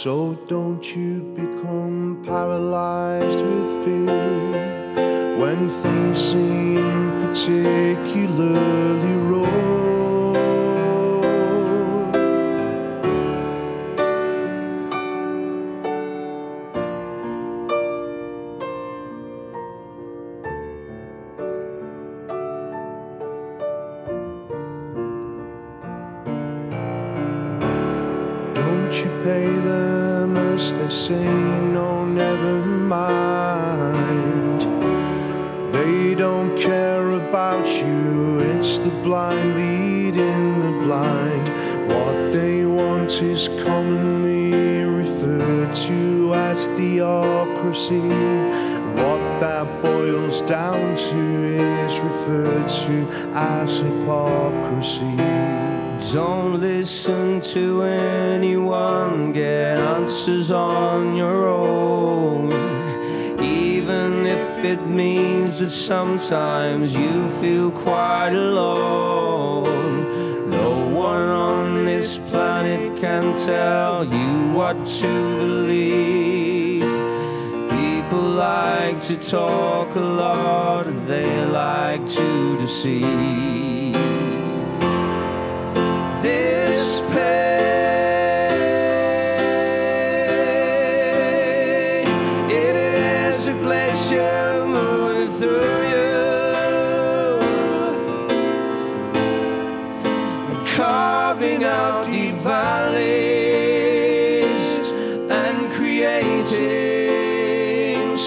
So 0.05 0.37
don't 0.45 0.85
you 0.95 1.19
become 1.33 2.21
paralyzed 2.27 3.43
with 3.43 3.83
fear. 3.83 5.35
When 5.35 5.67
things 5.81 6.19
seem 6.19 6.75
particularly 7.21 9.14
say, 31.05 31.23
no, 31.23 32.03
never 32.03 32.65
mind. 32.65 34.61
They 35.71 36.15
don't 36.15 36.59
care 36.59 37.11
about 37.11 37.67
you, 37.67 38.39
it's 38.39 38.79
the 38.79 38.89
blind 39.03 39.53
leading 39.53 40.61
the 40.61 40.71
blind. 40.83 41.47
What 41.93 42.31
they 42.31 42.65
want 42.65 43.21
is 43.21 43.49
commonly 43.63 44.83
referred 44.83 45.75
to 45.75 46.33
as 46.33 46.65
theocracy. 46.75 48.09
What 48.99 49.23
that 49.41 49.67
boils 49.83 50.41
down 50.41 50.95
to 50.95 51.53
is 51.85 51.99
referred 51.99 52.67
to 52.67 53.07
as 53.35 53.77
hypocrisy. 53.77 55.44
Don't 56.15 56.61
listen 56.61 57.41
to 57.41 57.81
anyone, 57.81 59.33
get 59.33 59.77
answers 59.77 60.49
on 60.49 61.17
your 61.17 61.45
own. 61.45 62.53
Even 63.43 64.25
if 64.25 64.63
it 64.63 64.87
means 64.87 65.59
that 65.59 65.71
sometimes 65.71 66.95
you 66.95 67.29
feel 67.41 67.69
quite 67.69 68.31
alone. 68.31 70.49
No 70.49 70.87
one 70.87 71.27
on 71.27 71.83
this 71.83 72.17
planet 72.29 72.97
can 72.97 73.37
tell 73.37 74.05
you 74.05 74.53
what 74.53 74.85
to 75.01 75.37
believe. 75.37 76.83
People 77.69 78.21
like 78.21 79.01
to 79.09 79.17
talk 79.17 79.93
a 79.97 79.99
lot 79.99 80.87
and 80.87 81.05
they 81.09 81.45
like 81.47 82.07
to 82.07 82.57
deceive 82.57 83.84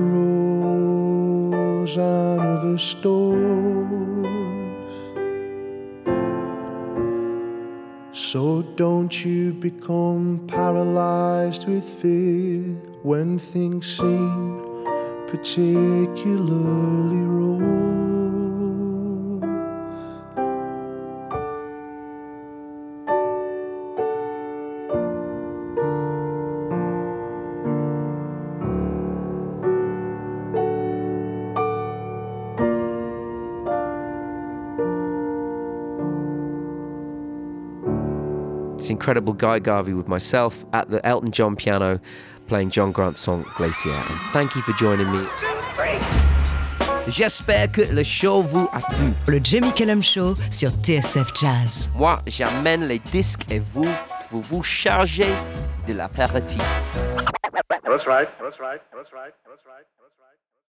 and 1.97 2.41
other 2.41 2.77
stores. 2.79 3.93
So 8.11 8.63
don't 8.75 9.23
you 9.23 9.53
become 9.53 10.41
paralyzed 10.47 11.67
with 11.67 11.87
fear 11.87 12.61
when 13.03 13.37
things 13.37 13.85
seem 13.97 14.63
particularly 15.27 17.21
rough. 17.37 17.82
It's 38.83 38.89
incredible 38.89 39.31
Guy 39.31 39.59
Garvey 39.59 39.93
with 39.93 40.09
myself 40.09 40.65
at 40.73 40.89
the 40.89 40.99
Elton 41.05 41.31
John 41.31 41.55
piano 41.55 42.01
playing 42.47 42.69
John 42.69 42.91
Grant's 42.91 43.21
song 43.21 43.45
Glacier. 43.55 43.93
And 43.93 44.19
thank 44.33 44.57
you 44.57 44.61
for 44.61 44.73
joining 44.73 45.09
me. 45.09 45.25
J'espère 47.07 47.71
que 47.71 47.83
le 47.93 48.03
show 48.03 48.41
vous 48.41 48.67
a 48.73 48.81
plu. 48.81 49.13
Le 49.29 49.39
Jamie 49.41 49.71
Cullum 49.73 50.03
Show 50.03 50.35
sur 50.51 50.71
TSF 50.71 51.31
Jazz. 51.33 51.89
Moi, 51.95 52.19
j'amène 52.27 52.85
les 52.85 52.99
disques 52.99 53.49
et 53.49 53.59
vous, 53.59 53.87
vous 54.31 54.41
vous 54.41 54.63
chargez 54.63 55.31
de 55.87 55.93
l'apéritif. 55.93 56.61
That's 57.85 58.05
right. 58.05 58.27
That's 58.41 58.59
right. 58.59 58.81
That's 58.91 59.13
right. 59.13 59.13
That's 59.13 59.13
right. 59.13 59.33
That's 59.47 59.63
right. 59.65 60.02